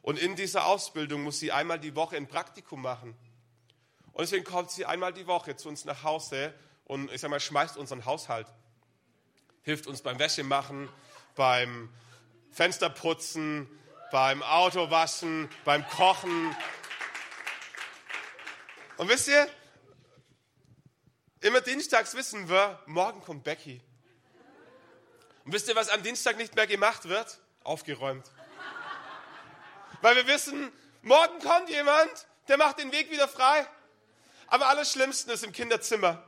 Und 0.00 0.18
in 0.18 0.34
dieser 0.34 0.66
Ausbildung 0.66 1.22
muss 1.22 1.38
sie 1.38 1.52
einmal 1.52 1.78
die 1.78 1.94
Woche 1.94 2.16
ein 2.16 2.26
Praktikum 2.26 2.80
machen. 2.80 3.14
Und 4.12 4.22
deswegen 4.22 4.44
kommt 4.44 4.70
sie 4.70 4.86
einmal 4.86 5.12
die 5.12 5.26
Woche 5.26 5.56
zu 5.56 5.68
uns 5.68 5.84
nach 5.84 6.02
Hause 6.02 6.54
und 6.84 7.12
ich 7.12 7.20
sag 7.20 7.30
mal, 7.30 7.38
schmeißt 7.38 7.76
unseren 7.76 8.06
Haushalt. 8.06 8.46
Hilft 9.62 9.86
uns 9.86 10.00
beim 10.00 10.18
Wäschemachen, 10.18 10.88
beim 11.34 11.90
Fensterputzen, 12.50 13.68
beim 14.10 14.42
Autowaschen, 14.42 15.48
beim 15.64 15.86
Kochen. 15.86 16.56
Und 18.96 19.08
wisst 19.08 19.28
ihr, 19.28 19.48
Immer 21.42 21.60
dienstags 21.60 22.14
wissen 22.14 22.48
wir, 22.48 22.80
morgen 22.86 23.20
kommt 23.20 23.42
Becky. 23.42 23.82
Und 25.44 25.52
wisst 25.52 25.66
ihr, 25.66 25.74
was 25.74 25.88
am 25.88 26.00
Dienstag 26.04 26.36
nicht 26.36 26.54
mehr 26.54 26.68
gemacht 26.68 27.08
wird? 27.08 27.40
Aufgeräumt. 27.64 28.30
Weil 30.02 30.14
wir 30.14 30.28
wissen, 30.28 30.70
morgen 31.02 31.40
kommt 31.40 31.68
jemand, 31.68 32.28
der 32.46 32.58
macht 32.58 32.78
den 32.78 32.92
Weg 32.92 33.10
wieder 33.10 33.26
frei. 33.26 33.66
Aber 34.46 34.68
Allerschlimmsten 34.68 35.32
ist 35.32 35.42
im 35.42 35.50
Kinderzimmer. 35.50 36.22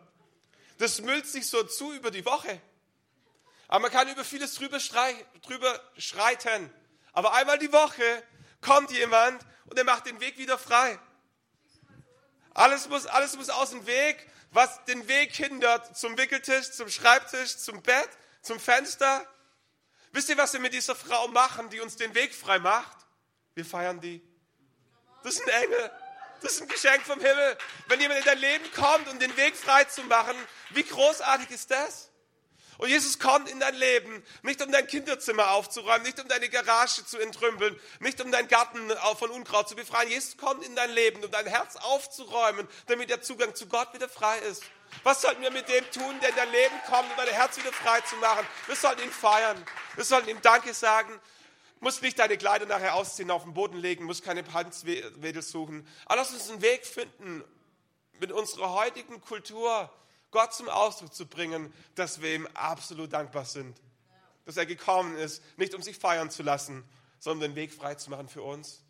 Das 0.79 1.01
müllt 1.01 1.29
sich 1.29 1.47
so 1.47 1.63
zu 1.63 1.93
über 1.93 2.11
die 2.11 2.25
Woche. 2.25 2.61
Aber 3.69 3.83
man 3.83 3.93
kann 3.93 4.09
über 4.09 4.25
vieles 4.25 4.57
drüber, 4.57 4.81
drüber 5.43 5.81
schreiten. 5.97 6.75
Aber 7.13 7.35
einmal 7.35 7.61
die 7.61 7.73
Woche 7.73 8.25
kommt 8.61 8.91
jemand 8.91 9.47
und 9.67 9.79
er 9.79 9.85
macht 9.85 10.07
den 10.07 10.19
Weg 10.19 10.39
wieder 10.39 10.59
frei. 10.59 10.99
Alles 12.55 12.89
muss, 12.89 13.07
alles 13.07 13.37
muss 13.37 13.51
aus 13.51 13.71
dem 13.71 13.87
Weg 13.87 14.27
was 14.55 14.85
den 14.85 15.07
Weg 15.09 15.35
hindert 15.35 15.97
zum 15.97 16.17
Wickeltisch, 16.17 16.71
zum 16.71 16.89
Schreibtisch, 16.89 17.59
zum 17.59 17.83
Bett, 17.83 18.09
zum 18.41 18.61
Fenster. 18.61 19.27
Wisst 20.13 20.29
ihr, 20.29 20.39
was 20.39 20.53
wir 20.53 20.61
mit 20.61 20.73
dieser 20.73 20.95
Frau 20.95 21.27
machen, 21.29 21.69
die 21.71 21.81
uns 21.81 21.97
den 21.97 22.15
Weg 22.15 22.33
frei 22.35 22.61
macht? 22.61 22.97
Wir 23.55 23.65
feiern 23.65 24.01
die. 24.01 24.23
Das 25.25 25.35
ist 25.35 25.43
ein 25.43 25.65
Engel. 25.65 25.91
Das 26.41 26.53
ist 26.53 26.63
ein 26.63 26.69
Geschenk 26.69 27.03
vom 27.03 27.21
Himmel. 27.21 27.59
Wenn 27.89 28.01
jemand 28.01 28.21
in 28.21 28.27
dein 28.27 28.39
Leben 28.39 28.65
kommt, 28.73 29.09
um 29.09 29.19
den 29.19 29.37
Weg 29.37 29.57
frei 29.57 29.85
zu 29.85 30.03
machen, 30.05 30.37
wie 30.71 30.85
großartig 30.85 31.51
ist 31.51 31.71
das? 31.71 32.11
Und 32.79 32.89
Jesus 32.89 33.19
kommt 33.19 33.49
in 33.49 33.61
dein 33.61 33.75
Leben, 33.75 34.25
nicht 34.43 34.61
um 34.63 34.73
dein 34.73 34.87
Kinderzimmer 34.87 35.53
aufzuräumen, 35.53 36.03
nicht 36.03 36.21
um 36.21 36.29
deine 36.29 36.49
Garage 36.49 37.05
zu 37.07 37.19
entrümpeln, 37.19 37.79
nicht 38.01 38.21
um 38.21 38.33
deinen 38.33 38.49
Garten 38.49 38.91
von 39.17 39.31
Unkraut 39.31 39.69
zu 39.69 39.77
befreien. 39.77 40.11
Jesus 40.11 40.37
kommt 40.37 40.65
in 40.65 40.75
dein 40.75 40.91
Leben, 40.91 41.23
um 41.23 41.31
dein 41.31 41.47
Herz 41.47 41.77
aufzuräumen, 41.77 42.67
damit 42.87 43.11
der 43.11 43.23
Zugang 43.23 43.55
zu 43.55 43.67
Gott 43.67 43.95
wieder 43.95 44.09
frei 44.09 44.39
ist. 44.41 44.63
Was 45.03 45.23
sollten 45.23 45.43
wir 45.43 45.51
mit 45.51 45.69
dem 45.69 45.89
tun, 45.91 46.19
der 46.21 46.31
in 46.31 46.37
dein 46.37 46.53
Leben 46.53 46.75
kommt, 46.87 47.11
um 47.11 47.17
dein 47.17 47.29
Herz 47.29 47.57
wieder 47.57 47.73
frei 47.73 48.01
zu 48.03 48.17
machen? 48.17 48.47
Wir 48.67 48.77
sollten 48.77 49.03
ihn 49.03 49.11
feiern. 49.11 49.65
Wir 49.97 50.05
sollten 50.05 50.29
ihm 50.29 50.41
Danke 50.43 50.73
sagen. 50.75 51.21
Musst 51.81 52.01
nicht 52.01 52.19
deine 52.19 52.39
Kleider 52.39 52.67
nachher 52.67 52.95
ausziehen, 52.95 53.31
auf 53.31 53.43
den 53.43 53.55
Boden 53.55 53.77
legen, 53.77 54.05
musst 54.05 54.25
keine 54.25 54.43
Panzwedel 54.43 55.43
suchen. 55.43 55.87
Aber 56.07 56.17
lass 56.17 56.33
uns 56.33 56.49
einen 56.49 56.63
Weg 56.63 56.87
finden 56.87 57.45
mit 58.21 58.33
unserer 58.33 58.73
heutigen 58.73 59.21
Kultur, 59.21 59.91
Gott 60.35 60.53
zum 60.53 60.69
Ausdruck 60.69 61.15
zu 61.15 61.27
bringen, 61.27 61.73
dass 61.95 62.21
wir 62.21 62.35
ihm 62.35 62.47
absolut 62.53 63.13
dankbar 63.13 63.47
sind. 63.47 63.81
Dass 64.45 64.59
er 64.59 64.67
gekommen 64.67 65.17
ist, 65.17 65.43
nicht 65.57 65.75
um 65.75 65.81
sich 65.81 65.97
feiern 65.97 66.29
zu 66.29 66.43
lassen, 66.43 66.85
sondern 67.19 67.53
den 67.53 67.57
Weg 67.57 67.73
frei 67.73 67.95
zu 67.95 68.11
machen 68.11 68.29
für 68.29 68.43
uns. 68.43 68.83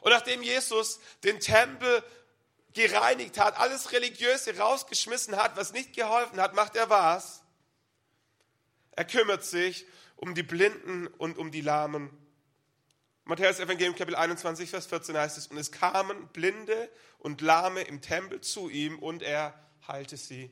Und 0.00 0.12
nachdem 0.12 0.42
Jesus 0.42 1.00
den 1.24 1.40
Tempel 1.40 2.02
gereinigt 2.72 3.38
hat, 3.38 3.58
alles 3.58 3.90
Religiöse 3.92 4.56
rausgeschmissen 4.56 5.36
hat, 5.36 5.56
was 5.56 5.72
nicht 5.72 5.92
geholfen 5.92 6.40
hat, 6.40 6.54
macht 6.54 6.76
er 6.76 6.88
was? 6.88 7.42
Er 8.92 9.04
kümmert 9.04 9.44
sich 9.44 9.86
um 10.14 10.36
die 10.36 10.44
Blinden 10.44 11.08
und 11.08 11.36
um 11.36 11.50
die 11.50 11.60
Lahmen. 11.60 12.10
Matthäus 13.28 13.60
Evangelium 13.60 13.94
Kapitel 13.94 14.16
21, 14.16 14.70
Vers 14.70 14.86
14 14.86 15.14
heißt 15.14 15.36
es, 15.36 15.48
und 15.48 15.58
es 15.58 15.70
kamen 15.70 16.28
Blinde 16.28 16.88
und 17.18 17.42
Lahme 17.42 17.82
im 17.82 18.00
Tempel 18.00 18.40
zu 18.40 18.70
ihm 18.70 18.98
und 18.98 19.22
er 19.22 19.52
heilte 19.86 20.16
sie. 20.16 20.50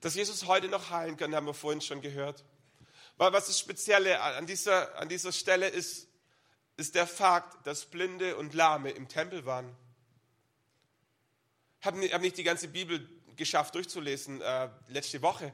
Dass 0.00 0.16
Jesus 0.16 0.48
heute 0.48 0.66
noch 0.66 0.90
heilen 0.90 1.16
kann, 1.16 1.32
haben 1.36 1.46
wir 1.46 1.54
vorhin 1.54 1.80
schon 1.80 2.00
gehört. 2.00 2.44
Weil 3.18 3.32
was 3.32 3.46
das 3.46 3.56
Spezielle 3.56 4.20
an 4.20 4.46
dieser, 4.46 4.98
an 4.98 5.08
dieser 5.08 5.30
Stelle 5.30 5.68
ist, 5.68 6.08
ist 6.76 6.96
der 6.96 7.06
Fakt, 7.06 7.64
dass 7.68 7.84
Blinde 7.84 8.36
und 8.36 8.52
Lahme 8.52 8.90
im 8.90 9.06
Tempel 9.06 9.46
waren. 9.46 9.76
Ich 11.80 11.86
habe 11.86 11.98
nicht 12.18 12.36
die 12.36 12.42
ganze 12.42 12.66
Bibel 12.66 13.08
geschafft 13.36 13.76
durchzulesen 13.76 14.40
äh, 14.40 14.70
letzte 14.88 15.22
Woche. 15.22 15.52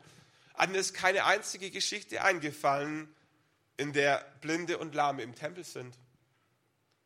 Aber 0.55 0.73
mir 0.73 0.79
ist 0.79 0.95
keine 0.95 1.27
einzige 1.27 1.71
Geschichte 1.71 2.25
eingefallen, 2.25 3.15
in 3.77 3.93
der 3.93 4.25
Blinde 4.41 4.79
und 4.79 4.95
Lahme 4.95 5.23
im 5.23 5.35
Tempel 5.35 5.65
sind. 5.65 5.99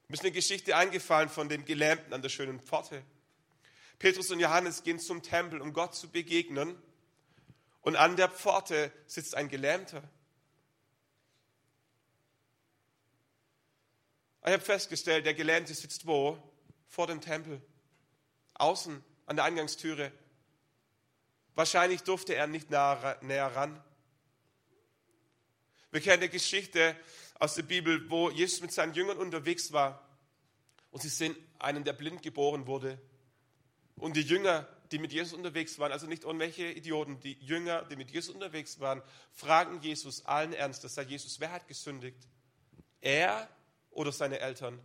Mir 0.09 0.15
ist 0.15 0.21
eine 0.21 0.33
Geschichte 0.33 0.77
eingefallen 0.77 1.29
von 1.29 1.49
den 1.49 1.65
Gelähmten 1.65 2.13
an 2.13 2.23
der 2.23 2.29
schönen 2.29 2.61
Pforte. 2.61 3.03
Petrus 3.99 4.31
und 4.31 4.41
Johannes 4.41 4.83
gehen 4.83 5.01
zum 5.01 5.23
Tempel, 5.23 5.61
um 5.61 5.73
Gott 5.73 5.95
zu 5.95 6.09
begegnen. 6.09 6.81
Und 7.81 7.97
an 7.97 8.17
der 8.17 8.29
Pforte 8.29 8.93
sitzt 9.07 9.35
ein 9.35 9.49
Gelähmter. 9.49 10.03
Ich 14.45 14.53
habe 14.53 14.63
festgestellt, 14.63 15.27
der 15.27 15.35
Gelähmte 15.35 15.75
sitzt 15.75 16.07
wo? 16.07 16.39
Vor 16.87 17.07
dem 17.07 17.21
Tempel. 17.21 17.61
außen 18.55 19.05
an 19.27 19.37
der 19.37 19.45
Eingangstüre. 19.45 20.11
Wahrscheinlich 21.55 22.03
durfte 22.03 22.35
er 22.35 22.47
nicht 22.47 22.71
näher 22.71 23.53
ran. 23.55 23.85
Wir 25.91 26.01
kennen 26.01 26.21
die 26.21 26.29
Geschichte 26.29 26.97
aus 27.39 27.55
der 27.55 27.63
Bibel, 27.63 28.09
wo 28.11 28.31
Jesus 28.31 28.61
mit 28.61 28.73
seinen 28.73 28.95
Jüngern 28.95 29.19
unterwegs 29.19 29.73
war 29.73 30.07
und 30.91 31.03
sie 31.03 31.09
sehen 31.09 31.37
einen, 31.59 31.85
der 31.85 31.93
blind 31.93 32.23
geboren 32.23 32.67
wurde. 32.67 33.01
Und 33.97 34.17
die 34.17 34.23
Jünger, 34.23 34.69
die 34.93 34.99
mit 34.99 35.13
Jesus 35.13 35.33
unterwegs 35.33 35.79
waren, 35.79 35.93
also 35.93 36.07
nicht 36.07 36.25
irgendwelche 36.25 36.67
Idioten, 36.67 37.21
die 37.21 37.35
Jünger, 37.41 37.83
die 37.83 37.97
mit 37.97 38.11
Jesus 38.11 38.35
unterwegs 38.35 38.81
waren, 38.81 39.03
fragen 39.33 39.81
Jesus 39.81 40.25
allen 40.25 40.53
Ernstes, 40.53 40.95
sagt 40.95 41.11
Jesus, 41.11 41.41
wer 41.41 41.53
hat 41.53 41.67
gesündigt? 41.69 42.29
Er 43.01 43.49
oder 43.91 44.13
seine 44.13 44.41
Eltern? 44.41 44.81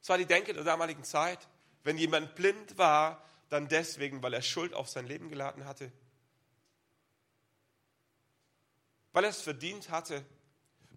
Das 0.00 0.10
war 0.10 0.18
die 0.18 0.26
Denke 0.26 0.52
der 0.52 0.64
damaligen 0.64 1.04
Zeit. 1.04 1.48
Wenn 1.84 1.98
jemand 1.98 2.34
blind 2.34 2.76
war, 2.76 3.24
dann 3.48 3.68
deswegen, 3.68 4.22
weil 4.22 4.34
er 4.34 4.42
Schuld 4.42 4.74
auf 4.74 4.88
sein 4.88 5.06
Leben 5.06 5.28
geladen 5.28 5.64
hatte. 5.64 5.90
Weil 9.18 9.24
er 9.24 9.30
es 9.30 9.42
verdient 9.42 9.90
hatte. 9.90 10.24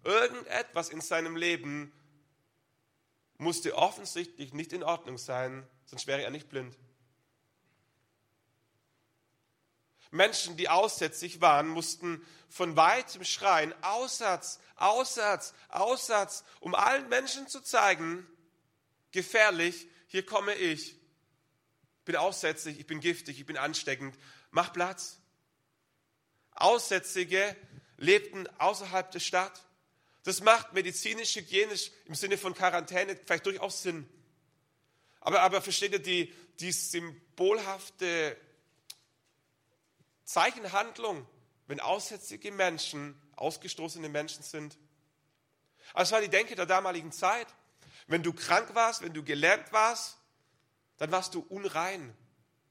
Irgendetwas 0.04 0.90
in 0.90 1.00
seinem 1.00 1.34
Leben 1.34 1.92
musste 3.36 3.74
offensichtlich 3.74 4.52
nicht 4.52 4.72
in 4.72 4.84
Ordnung 4.84 5.18
sein, 5.18 5.66
sonst 5.86 6.06
wäre 6.06 6.22
er 6.22 6.30
nicht 6.30 6.48
blind. 6.48 6.78
Menschen, 10.12 10.56
die 10.56 10.68
aussätzig 10.68 11.40
waren, 11.40 11.66
mussten 11.66 12.24
von 12.48 12.76
weitem 12.76 13.24
schreien, 13.24 13.74
Aussatz, 13.82 14.60
Aussatz, 14.76 15.52
Aussatz, 15.68 16.44
um 16.60 16.76
allen 16.76 17.08
Menschen 17.08 17.48
zu 17.48 17.60
zeigen, 17.60 18.24
gefährlich, 19.10 19.88
hier 20.06 20.24
komme 20.24 20.54
ich. 20.54 20.92
Ich 20.92 22.04
bin 22.04 22.14
aussätzlich, 22.14 22.78
ich 22.78 22.86
bin 22.86 23.00
giftig, 23.00 23.40
ich 23.40 23.46
bin 23.46 23.56
ansteckend. 23.56 24.16
Mach 24.52 24.72
Platz. 24.72 25.18
Aussätzige 26.52 27.56
lebten 28.02 28.48
außerhalb 28.58 29.10
der 29.10 29.20
Stadt. 29.20 29.62
Das 30.24 30.40
macht 30.40 30.72
medizinisch, 30.72 31.36
hygienisch 31.36 31.90
im 32.06 32.14
Sinne 32.14 32.36
von 32.36 32.54
Quarantäne 32.54 33.16
vielleicht 33.16 33.46
durchaus 33.46 33.82
Sinn. 33.82 34.08
Aber, 35.20 35.40
aber 35.42 35.62
versteht 35.62 35.92
ihr 35.92 35.98
die, 36.00 36.32
die 36.58 36.72
symbolhafte 36.72 38.36
Zeichenhandlung, 40.24 41.26
wenn 41.68 41.80
aussätzige 41.80 42.50
Menschen 42.50 43.20
ausgestoßene 43.36 44.08
Menschen 44.08 44.42
sind? 44.42 44.76
Also 45.94 46.10
das 46.10 46.12
war 46.12 46.20
die 46.20 46.28
Denke 46.28 46.56
der 46.56 46.66
damaligen 46.66 47.12
Zeit. 47.12 47.46
Wenn 48.08 48.22
du 48.22 48.32
krank 48.32 48.74
warst, 48.74 49.02
wenn 49.02 49.14
du 49.14 49.22
gelähmt 49.22 49.72
warst, 49.72 50.18
dann 50.98 51.12
warst 51.12 51.34
du 51.34 51.40
unrein. 51.48 52.16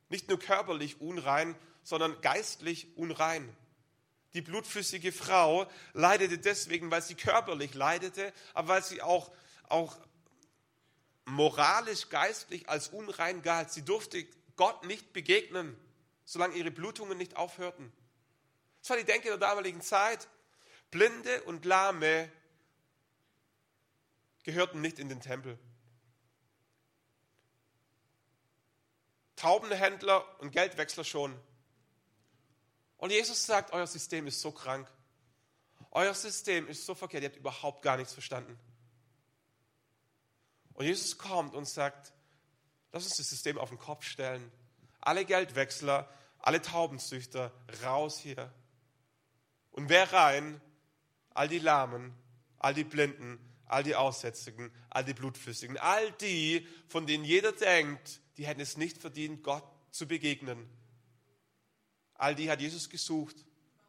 Nicht 0.10 0.28
nur 0.28 0.40
körperlich 0.40 1.00
unrein, 1.00 1.56
sondern 1.84 2.20
geistlich 2.22 2.98
unrein. 2.98 3.56
Die 4.34 4.42
blutflüssige 4.42 5.12
Frau 5.12 5.70
leidete 5.94 6.38
deswegen, 6.38 6.90
weil 6.90 7.02
sie 7.02 7.16
körperlich 7.16 7.74
leidete, 7.74 8.34
aber 8.54 8.70
weil 8.70 8.84
sie 8.84 9.02
auch, 9.02 9.32
auch 9.68 9.98
moralisch, 11.26 12.10
geistlich 12.10 12.70
als 12.70 12.90
unrein 12.90 13.42
galt. 13.42 13.72
Sie 13.72 13.84
durfte 13.84 14.26
Gott 14.56 14.86
nicht 14.86 15.12
begegnen, 15.12 15.76
solange 16.24 16.56
ihre 16.56 16.72
Blutungen 16.72 17.18
nicht 17.18 17.36
aufhörten. 17.36 17.92
Das 18.82 18.90
war 18.90 18.98
die 18.98 19.04
Denke 19.04 19.28
der 19.28 19.38
damaligen 19.38 19.82
Zeit. 19.82 20.28
Blinde 20.92 21.44
und 21.44 21.66
Lahme 21.66 22.32
gehörten 24.44 24.82
nicht 24.82 25.00
in 25.00 25.10
den 25.10 25.22
Tempel. 25.22 25.58
Taubenhändler 29.36 30.40
und 30.40 30.52
Geldwechsler 30.52 31.04
schon. 31.04 31.38
Und 33.02 33.10
Jesus 33.10 33.48
sagt, 33.48 33.74
euer 33.74 33.88
System 33.88 34.28
ist 34.28 34.42
so 34.42 34.52
krank. 34.52 34.88
Euer 35.90 36.14
System 36.14 36.68
ist 36.68 36.86
so 36.86 36.94
verkehrt, 36.94 37.24
ihr 37.24 37.30
habt 37.30 37.40
überhaupt 37.40 37.82
gar 37.82 37.98
nichts 37.98 38.14
verstanden. 38.14 38.60
Und 40.74 40.86
Jesus 40.86 41.18
kommt 41.18 41.56
und 41.56 41.68
sagt, 41.68 42.14
lass 42.92 43.04
uns 43.06 43.18
das 43.18 43.28
System 43.28 43.58
auf 43.58 43.70
den 43.70 43.80
Kopf 43.80 44.06
stellen. 44.06 44.52
Alle 45.00 45.26
Geldwechsler, 45.26 46.08
alle 46.38 46.62
Taubenzüchter, 46.62 47.52
raus 47.84 48.20
hier. 48.20 48.54
Und 49.72 49.90
wer 49.90 50.14
rein? 50.14 50.62
All 51.34 51.48
die 51.48 51.58
Lahmen, 51.58 52.14
all 52.60 52.76
die 52.76 52.84
Blinden, 52.84 53.40
all 53.66 53.82
die 53.82 53.96
Aussätzigen, 53.96 54.72
all 54.92 55.04
die 55.04 55.16
Blutflüssigen, 55.16 55.80
all 55.80 56.12
die, 56.12 56.68
von 56.88 57.08
denen 57.08 57.24
jeder 57.24 57.52
denkt, 57.52 58.22
die 58.38 58.46
hätten 58.46 58.62
es 58.62 58.78
nicht 58.78 59.00
verdient, 59.00 59.42
Gott 59.42 59.68
zu 59.90 60.08
begegnen. 60.08 60.70
All 62.22 62.36
die 62.36 62.52
hat 62.52 62.62
Jesus 62.62 62.88
gesucht 62.88 63.36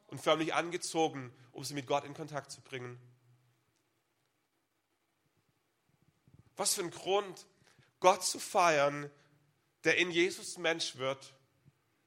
und 0.07 0.18
förmlich 0.18 0.55
angezogen, 0.55 1.31
um 1.53 1.64
sie 1.64 1.75
mit 1.75 1.87
Gott 1.87 2.05
in 2.05 2.14
Kontakt 2.14 2.51
zu 2.51 2.62
bringen. 2.62 2.99
Was 6.57 6.73
für 6.73 6.81
ein 6.81 6.90
Grund, 6.90 7.47
Gott 8.01 8.25
zu 8.25 8.38
feiern, 8.38 9.11
der 9.85 9.99
in 9.99 10.11
Jesus 10.11 10.57
Mensch 10.57 10.97
wird, 10.97 11.35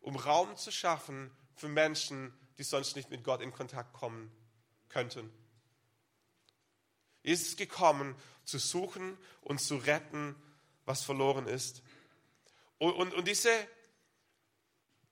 um 0.02 0.16
Raum 0.16 0.58
zu 0.58 0.72
schaffen 0.72 1.30
für 1.54 1.68
Menschen, 1.68 2.34
die 2.58 2.64
sonst 2.64 2.96
nicht 2.96 3.12
mit 3.12 3.24
Gott 3.24 3.42
in 3.42 3.54
Kontakt 3.54 3.94
kommen 3.94 4.32
könnten. 4.90 5.32
Jesus 7.22 7.50
ist 7.50 7.58
gekommen, 7.58 8.16
zu 8.46 8.58
suchen 8.58 9.16
und 9.42 9.62
zu 9.62 9.78
retten, 9.78 10.36
was 10.86 11.04
verloren 11.04 11.48
ist. 11.48 11.84
Und, 12.80 12.94
und, 12.94 13.14
und 13.14 13.28
diese 13.28 13.52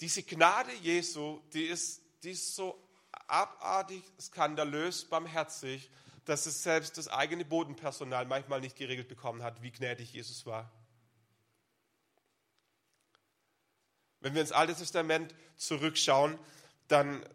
diese 0.03 0.21
Gnade 0.23 0.73
Jesu, 0.81 1.39
die 1.53 1.63
ist, 1.63 2.01
die 2.23 2.31
ist 2.31 2.57
so 2.57 2.77
abartig, 3.25 4.03
skandalös, 4.19 5.05
barmherzig, 5.05 5.89
dass 6.25 6.45
es 6.45 6.61
selbst 6.61 6.97
das 6.97 7.07
eigene 7.07 7.45
Bodenpersonal 7.45 8.25
manchmal 8.25 8.59
nicht 8.59 8.75
geregelt 8.75 9.07
bekommen 9.07 9.43
hat, 9.43 9.61
wie 9.61 9.71
gnädig 9.71 10.11
Jesus 10.11 10.45
war. 10.45 10.69
Wenn 14.19 14.33
wir 14.33 14.41
ins 14.41 14.51
Alte 14.51 14.75
Testament 14.75 15.33
zurückschauen, 15.55 16.37
dann 16.89 17.25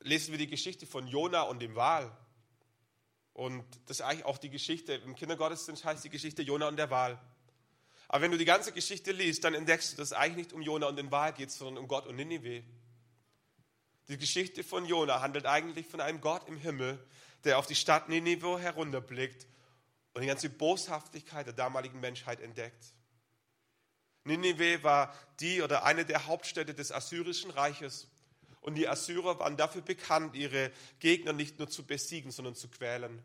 lesen 0.00 0.32
wir 0.32 0.38
die 0.38 0.48
Geschichte 0.48 0.88
von 0.88 1.06
Jona 1.06 1.42
und 1.42 1.60
dem 1.60 1.76
Wal. 1.76 2.10
Und 3.32 3.64
das 3.86 4.00
ist 4.00 4.02
eigentlich 4.02 4.24
auch 4.24 4.38
die 4.38 4.50
Geschichte, 4.50 4.94
im 4.94 5.14
Kindergottesdienst 5.14 5.84
heißt 5.84 6.02
die 6.02 6.10
Geschichte 6.10 6.42
Jona 6.42 6.66
und 6.66 6.78
der 6.78 6.90
Wal. 6.90 7.20
Aber 8.12 8.20
wenn 8.20 8.30
du 8.30 8.36
die 8.36 8.44
ganze 8.44 8.72
Geschichte 8.72 9.10
liest, 9.10 9.42
dann 9.42 9.54
entdeckst 9.54 9.92
du, 9.92 9.96
dass 9.96 10.08
es 10.08 10.12
eigentlich 10.12 10.36
nicht 10.36 10.52
um 10.52 10.60
Jona 10.60 10.86
und 10.86 10.96
den 10.96 11.10
Wal 11.10 11.32
geht, 11.32 11.50
sondern 11.50 11.78
um 11.82 11.88
Gott 11.88 12.06
und 12.06 12.16
Ninive. 12.16 12.62
Die 14.08 14.18
Geschichte 14.18 14.62
von 14.62 14.84
Jona 14.84 15.22
handelt 15.22 15.46
eigentlich 15.46 15.86
von 15.86 16.02
einem 16.02 16.20
Gott 16.20 16.46
im 16.46 16.58
Himmel, 16.58 17.02
der 17.44 17.58
auf 17.58 17.66
die 17.66 17.74
Stadt 17.74 18.10
Ninive 18.10 18.58
herunterblickt 18.58 19.46
und 20.12 20.20
die 20.20 20.28
ganze 20.28 20.50
Boshaftigkeit 20.50 21.46
der 21.46 21.54
damaligen 21.54 22.00
Menschheit 22.00 22.40
entdeckt. 22.40 22.84
Ninive 24.24 24.82
war 24.82 25.16
die 25.40 25.62
oder 25.62 25.84
eine 25.84 26.04
der 26.04 26.26
Hauptstädte 26.26 26.74
des 26.74 26.92
Assyrischen 26.92 27.50
Reiches. 27.50 28.08
Und 28.60 28.74
die 28.74 28.88
Assyrer 28.88 29.38
waren 29.38 29.56
dafür 29.56 29.80
bekannt, 29.80 30.36
ihre 30.36 30.70
Gegner 30.98 31.32
nicht 31.32 31.58
nur 31.58 31.70
zu 31.70 31.82
besiegen, 31.82 32.30
sondern 32.30 32.56
zu 32.56 32.68
quälen. 32.68 33.22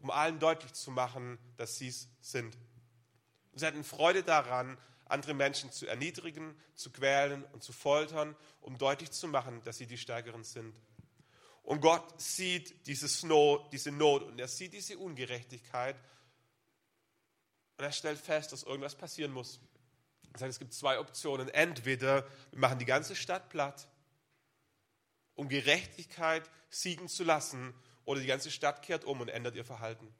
Um 0.00 0.10
allen 0.10 0.38
deutlich 0.38 0.72
zu 0.72 0.90
machen, 0.90 1.38
dass 1.58 1.76
sie 1.76 1.88
es 1.88 2.08
sind. 2.22 2.56
Und 3.58 3.60
sie 3.60 3.66
hatten 3.66 3.82
Freude 3.82 4.22
daran, 4.22 4.78
andere 5.06 5.34
Menschen 5.34 5.72
zu 5.72 5.88
erniedrigen, 5.88 6.56
zu 6.76 6.92
quälen 6.92 7.42
und 7.46 7.64
zu 7.64 7.72
foltern, 7.72 8.36
um 8.60 8.78
deutlich 8.78 9.10
zu 9.10 9.26
machen, 9.26 9.60
dass 9.64 9.78
sie 9.78 9.88
die 9.88 9.98
Stärkeren 9.98 10.44
sind. 10.44 10.72
Und 11.64 11.80
Gott 11.80 12.20
sieht 12.20 12.86
dieses 12.86 13.24
Not, 13.24 13.72
diese 13.72 13.90
Not 13.90 14.22
und 14.22 14.38
er 14.38 14.46
sieht 14.46 14.74
diese 14.74 14.96
Ungerechtigkeit 14.96 15.96
und 17.78 17.84
er 17.84 17.90
stellt 17.90 18.20
fest, 18.20 18.52
dass 18.52 18.62
irgendwas 18.62 18.94
passieren 18.94 19.32
muss. 19.32 19.60
Er 20.34 20.38
sagt, 20.38 20.50
es 20.50 20.60
gibt 20.60 20.72
zwei 20.72 21.00
Optionen. 21.00 21.48
Entweder 21.48 22.28
wir 22.52 22.60
machen 22.60 22.78
die 22.78 22.84
ganze 22.84 23.16
Stadt 23.16 23.48
platt, 23.48 23.88
um 25.34 25.48
Gerechtigkeit 25.48 26.48
siegen 26.70 27.08
zu 27.08 27.24
lassen, 27.24 27.74
oder 28.04 28.20
die 28.20 28.28
ganze 28.28 28.52
Stadt 28.52 28.82
kehrt 28.82 29.04
um 29.04 29.20
und 29.20 29.28
ändert 29.28 29.56
ihr 29.56 29.64
Verhalten. 29.64 30.14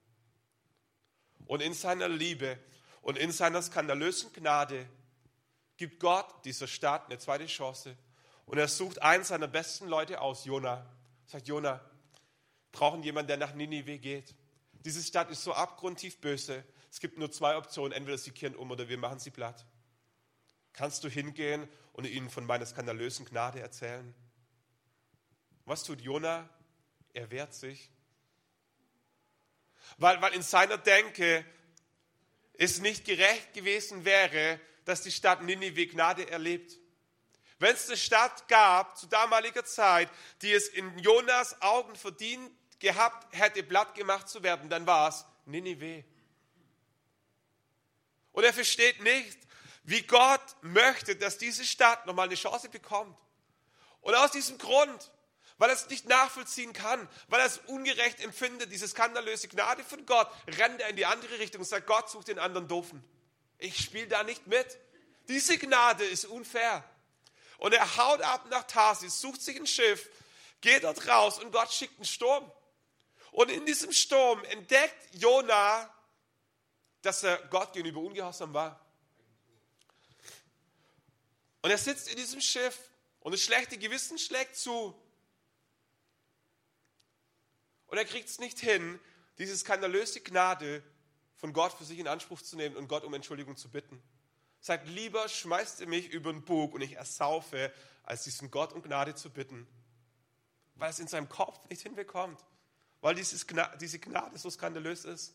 Und 1.46 1.62
in 1.62 1.72
seiner 1.72 2.08
Liebe 2.08 2.58
und 3.08 3.16
in 3.16 3.32
seiner 3.32 3.62
skandalösen 3.62 4.30
Gnade 4.34 4.86
gibt 5.78 5.98
Gott 5.98 6.44
dieser 6.44 6.66
Stadt 6.66 7.06
eine 7.06 7.18
zweite 7.18 7.46
Chance. 7.46 7.96
Und 8.44 8.58
er 8.58 8.68
sucht 8.68 9.00
einen 9.00 9.24
seiner 9.24 9.48
besten 9.48 9.88
Leute 9.88 10.20
aus, 10.20 10.44
Jona. 10.44 10.84
Sagt 11.24 11.48
Jona, 11.48 11.80
brauchen 12.70 13.02
jemanden, 13.02 13.28
der 13.28 13.38
nach 13.38 13.54
Ninive 13.54 13.98
geht. 13.98 14.34
Diese 14.84 15.02
Stadt 15.02 15.30
ist 15.30 15.42
so 15.42 15.54
abgrundtief 15.54 16.20
böse. 16.20 16.62
Es 16.90 17.00
gibt 17.00 17.16
nur 17.16 17.32
zwei 17.32 17.56
Optionen. 17.56 17.92
Entweder 17.92 18.18
sie 18.18 18.30
kehren 18.30 18.54
um 18.54 18.70
oder 18.70 18.90
wir 18.90 18.98
machen 18.98 19.20
sie 19.20 19.30
platt. 19.30 19.64
Kannst 20.74 21.02
du 21.02 21.08
hingehen 21.08 21.66
und 21.94 22.04
ihnen 22.04 22.28
von 22.28 22.44
meiner 22.44 22.66
skandalösen 22.66 23.24
Gnade 23.24 23.60
erzählen? 23.60 24.14
Was 25.64 25.82
tut 25.82 26.02
Jona? 26.02 26.46
Er 27.14 27.30
wehrt 27.30 27.54
sich. 27.54 27.90
Weil, 29.96 30.20
weil 30.20 30.34
in 30.34 30.42
seiner 30.42 30.76
Denke 30.76 31.46
es 32.58 32.80
nicht 32.80 33.04
gerecht 33.04 33.54
gewesen 33.54 34.04
wäre, 34.04 34.60
dass 34.84 35.02
die 35.02 35.12
Stadt 35.12 35.42
Ninive 35.42 35.86
Gnade 35.86 36.28
erlebt. 36.28 36.76
Wenn 37.58 37.74
es 37.74 37.88
eine 37.88 37.96
Stadt 37.96 38.46
gab 38.48 38.98
zu 38.98 39.06
damaliger 39.06 39.64
Zeit, 39.64 40.10
die 40.42 40.52
es 40.52 40.68
in 40.68 40.98
Jonas 40.98 41.60
Augen 41.62 41.96
verdient 41.96 42.50
gehabt 42.78 43.34
hätte, 43.36 43.62
platt 43.62 43.94
gemacht 43.94 44.28
zu 44.28 44.42
werden, 44.42 44.68
dann 44.68 44.86
war 44.86 45.08
es 45.08 45.24
Ninive. 45.46 46.04
Und 48.32 48.44
er 48.44 48.52
versteht 48.52 49.02
nicht, 49.02 49.38
wie 49.84 50.02
Gott 50.02 50.56
möchte, 50.60 51.16
dass 51.16 51.38
diese 51.38 51.64
Stadt 51.64 52.06
nochmal 52.06 52.26
eine 52.26 52.36
Chance 52.36 52.68
bekommt. 52.68 53.16
Und 54.00 54.14
aus 54.14 54.30
diesem 54.32 54.58
Grund, 54.58 55.10
weil 55.58 55.70
er 55.70 55.74
es 55.74 55.88
nicht 55.88 56.08
nachvollziehen 56.08 56.72
kann, 56.72 57.08
weil 57.26 57.40
er 57.40 57.46
es 57.46 57.58
ungerecht 57.66 58.20
empfindet, 58.20 58.72
diese 58.72 58.88
skandalöse 58.88 59.48
Gnade 59.48 59.84
von 59.84 60.06
Gott, 60.06 60.30
rennt 60.58 60.80
er 60.80 60.88
in 60.88 60.96
die 60.96 61.06
andere 61.06 61.38
Richtung 61.38 61.60
und 61.60 61.66
sagt, 61.66 61.86
Gott 61.86 62.08
sucht 62.08 62.28
den 62.28 62.38
anderen 62.38 62.68
Doofen. 62.68 63.04
Ich 63.58 63.76
spiele 63.78 64.06
da 64.06 64.22
nicht 64.22 64.46
mit. 64.46 64.78
Diese 65.26 65.58
Gnade 65.58 66.04
ist 66.04 66.24
unfair. 66.24 66.84
Und 67.58 67.74
er 67.74 67.96
haut 67.96 68.22
ab 68.22 68.46
nach 68.50 68.62
Tarsis, 68.64 69.20
sucht 69.20 69.42
sich 69.42 69.56
ein 69.58 69.66
Schiff, 69.66 70.08
geht 70.60 70.84
dort 70.84 71.06
raus 71.08 71.40
und 71.40 71.50
Gott 71.50 71.72
schickt 71.72 71.96
einen 71.96 72.04
Sturm. 72.04 72.50
Und 73.32 73.50
in 73.50 73.66
diesem 73.66 73.92
Sturm 73.92 74.44
entdeckt 74.44 75.14
Jona, 75.14 75.92
dass 77.02 77.24
er 77.24 77.36
Gott 77.48 77.72
gegenüber 77.72 78.00
ungehorsam 78.00 78.54
war. 78.54 78.80
Und 81.62 81.70
er 81.70 81.78
sitzt 81.78 82.08
in 82.08 82.16
diesem 82.16 82.40
Schiff 82.40 82.78
und 83.20 83.32
das 83.32 83.42
schlechte 83.42 83.76
Gewissen 83.76 84.18
schlägt 84.18 84.56
zu. 84.56 84.94
Und 87.88 87.98
er 87.98 88.04
kriegt 88.04 88.28
es 88.28 88.38
nicht 88.38 88.58
hin, 88.60 89.00
diese 89.38 89.56
skandalöse 89.56 90.20
Gnade 90.20 90.82
von 91.36 91.52
Gott 91.52 91.72
für 91.72 91.84
sich 91.84 91.98
in 91.98 92.08
Anspruch 92.08 92.42
zu 92.42 92.56
nehmen 92.56 92.76
und 92.76 92.88
Gott 92.88 93.04
um 93.04 93.14
Entschuldigung 93.14 93.56
zu 93.56 93.70
bitten. 93.70 94.02
Sagt, 94.60 94.88
lieber 94.88 95.28
schmeißt 95.28 95.80
ihr 95.80 95.86
mich 95.86 96.10
über 96.10 96.32
den 96.32 96.44
Bug 96.44 96.74
und 96.74 96.80
ich 96.80 96.94
ersaufe, 96.94 97.72
als 98.02 98.24
diesen 98.24 98.50
Gott 98.50 98.72
um 98.72 98.82
Gnade 98.82 99.14
zu 99.14 99.30
bitten. 99.30 99.66
Weil 100.74 100.90
es 100.90 100.98
in 100.98 101.08
seinem 101.08 101.28
Kopf 101.28 101.68
nicht 101.68 101.82
hinbekommt. 101.82 102.44
Weil 103.00 103.14
dieses 103.14 103.46
Gnade, 103.46 103.78
diese 103.78 103.98
Gnade 103.98 104.36
so 104.38 104.50
skandalös 104.50 105.04
ist. 105.04 105.34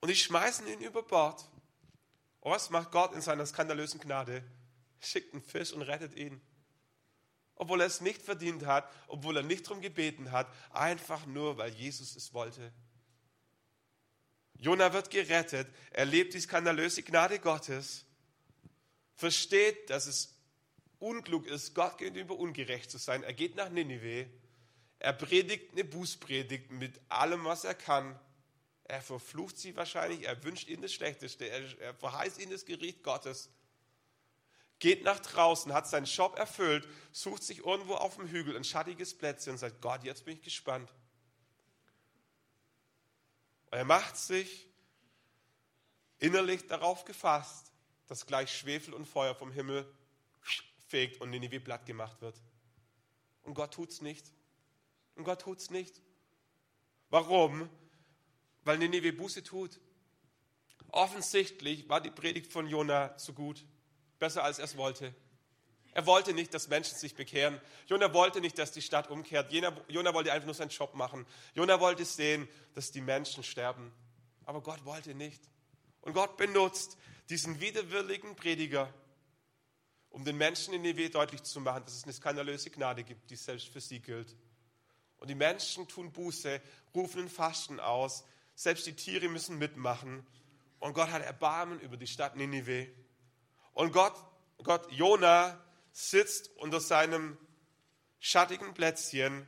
Und 0.00 0.08
die 0.08 0.16
schmeißen 0.16 0.66
ihn 0.68 0.80
über 0.80 1.02
Bord. 1.02 1.44
Und 2.40 2.52
was 2.52 2.70
macht 2.70 2.92
Gott 2.92 3.12
in 3.12 3.20
seiner 3.20 3.44
skandalösen 3.44 3.98
Gnade? 3.98 4.44
Schickt 5.00 5.32
einen 5.32 5.42
Fisch 5.42 5.72
und 5.72 5.82
rettet 5.82 6.14
ihn. 6.14 6.40
Obwohl 7.56 7.80
er 7.80 7.86
es 7.86 8.00
nicht 8.00 8.22
verdient 8.22 8.66
hat, 8.66 8.90
obwohl 9.08 9.38
er 9.38 9.42
nicht 9.42 9.66
darum 9.66 9.80
gebeten 9.80 10.30
hat, 10.30 10.46
einfach 10.70 11.26
nur, 11.26 11.56
weil 11.56 11.72
Jesus 11.72 12.14
es 12.14 12.32
wollte. 12.32 12.72
Jona 14.58 14.92
wird 14.92 15.10
gerettet, 15.10 15.68
erlebt 15.90 16.34
die 16.34 16.40
skandalöse 16.40 17.02
Gnade 17.02 17.38
Gottes, 17.38 18.04
versteht, 19.14 19.90
dass 19.90 20.06
es 20.06 20.34
unklug 20.98 21.46
ist, 21.46 21.74
Gott 21.74 21.98
gegenüber 21.98 22.36
ungerecht 22.36 22.90
zu 22.90 22.98
sein. 22.98 23.22
Er 23.22 23.32
geht 23.32 23.56
nach 23.56 23.68
Ninive, 23.68 24.28
er 24.98 25.12
predigt 25.12 25.72
eine 25.72 25.84
Bußpredigt 25.84 26.70
mit 26.70 27.00
allem, 27.08 27.44
was 27.44 27.64
er 27.64 27.74
kann. 27.74 28.18
Er 28.84 29.02
verflucht 29.02 29.58
sie 29.58 29.76
wahrscheinlich, 29.76 30.26
er 30.26 30.42
wünscht 30.44 30.68
ihnen 30.68 30.82
das 30.82 30.92
Schlechteste, 30.92 31.48
er, 31.48 31.80
er 31.80 31.94
verheißt 31.94 32.38
ihnen 32.38 32.52
das 32.52 32.64
Gericht 32.64 33.02
Gottes. 33.02 33.50
Geht 34.78 35.04
nach 35.04 35.20
draußen, 35.20 35.72
hat 35.72 35.88
seinen 35.88 36.04
Job 36.04 36.38
erfüllt, 36.38 36.86
sucht 37.12 37.42
sich 37.42 37.64
irgendwo 37.64 37.94
auf 37.94 38.16
dem 38.16 38.28
Hügel 38.28 38.56
ein 38.56 38.64
schattiges 38.64 39.16
Plätzchen 39.16 39.52
und 39.52 39.58
sagt, 39.58 39.80
Gott, 39.80 40.04
jetzt 40.04 40.24
bin 40.24 40.36
ich 40.36 40.42
gespannt. 40.42 40.92
Er 43.70 43.84
macht 43.84 44.16
sich 44.16 44.68
innerlich 46.18 46.66
darauf 46.66 47.04
gefasst, 47.04 47.72
dass 48.06 48.26
gleich 48.26 48.54
Schwefel 48.54 48.94
und 48.94 49.06
Feuer 49.06 49.34
vom 49.34 49.50
Himmel 49.50 49.90
fegt 50.86 51.20
und 51.20 51.30
Ninive 51.30 51.60
platt 51.60 51.86
gemacht 51.86 52.20
wird. 52.20 52.40
Und 53.42 53.54
Gott 53.54 53.74
tut 53.74 53.90
es 53.90 54.02
nicht. 54.02 54.32
Und 55.14 55.24
Gott 55.24 55.40
tut 55.40 55.58
es 55.58 55.70
nicht. 55.70 56.00
Warum? 57.10 57.68
Weil 58.64 58.78
Ninive 58.78 59.12
Buße 59.12 59.42
tut. 59.42 59.80
Offensichtlich 60.88 61.88
war 61.88 62.00
die 62.00 62.10
Predigt 62.10 62.52
von 62.52 62.68
Jona 62.68 63.16
zu 63.16 63.32
gut, 63.32 63.64
besser 64.18 64.44
als 64.44 64.58
er 64.58 64.64
es 64.64 64.76
wollte. 64.76 65.14
Er 65.92 66.04
wollte 66.04 66.34
nicht, 66.34 66.52
dass 66.52 66.68
Menschen 66.68 66.98
sich 66.98 67.14
bekehren. 67.14 67.58
Jona 67.86 68.12
wollte 68.12 68.42
nicht, 68.42 68.58
dass 68.58 68.70
die 68.70 68.82
Stadt 68.82 69.08
umkehrt. 69.08 69.50
Jona 69.50 70.12
wollte 70.12 70.30
einfach 70.30 70.44
nur 70.44 70.54
seinen 70.54 70.68
Job 70.68 70.94
machen. 70.94 71.24
Jona 71.54 71.80
wollte 71.80 72.04
sehen, 72.04 72.48
dass 72.74 72.92
die 72.92 73.00
Menschen 73.00 73.42
sterben. 73.42 73.90
Aber 74.44 74.60
Gott 74.60 74.84
wollte 74.84 75.14
nicht. 75.14 75.40
Und 76.02 76.12
Gott 76.12 76.36
benutzt 76.36 76.98
diesen 77.30 77.60
widerwilligen 77.60 78.36
Prediger, 78.36 78.92
um 80.10 80.24
den 80.24 80.36
Menschen 80.36 80.74
in 80.74 80.82
Nive 80.82 81.08
deutlich 81.08 81.42
zu 81.42 81.60
machen, 81.60 81.84
dass 81.84 81.94
es 81.94 82.04
eine 82.04 82.12
skandalöse 82.12 82.70
Gnade 82.70 83.02
gibt, 83.02 83.30
die 83.30 83.36
selbst 83.36 83.68
für 83.68 83.80
sie 83.80 84.00
gilt. 84.00 84.36
Und 85.16 85.28
die 85.28 85.34
Menschen 85.34 85.88
tun 85.88 86.12
Buße, 86.12 86.60
rufen 86.94 87.22
ein 87.22 87.28
Fasten 87.30 87.80
aus. 87.80 88.24
Selbst 88.54 88.86
die 88.86 88.94
Tiere 88.94 89.28
müssen 89.28 89.58
mitmachen. 89.58 90.26
Und 90.78 90.92
Gott 90.92 91.10
hat 91.10 91.22
Erbarmen 91.22 91.80
über 91.80 91.96
die 91.96 92.06
Stadt 92.06 92.36
Ninive. 92.36 92.88
Und 93.76 93.92
Gott, 93.92 94.14
Gott, 94.62 94.90
Jona 94.90 95.62
sitzt 95.92 96.48
unter 96.56 96.80
seinem 96.80 97.36
schattigen 98.18 98.72
Plätzchen. 98.72 99.46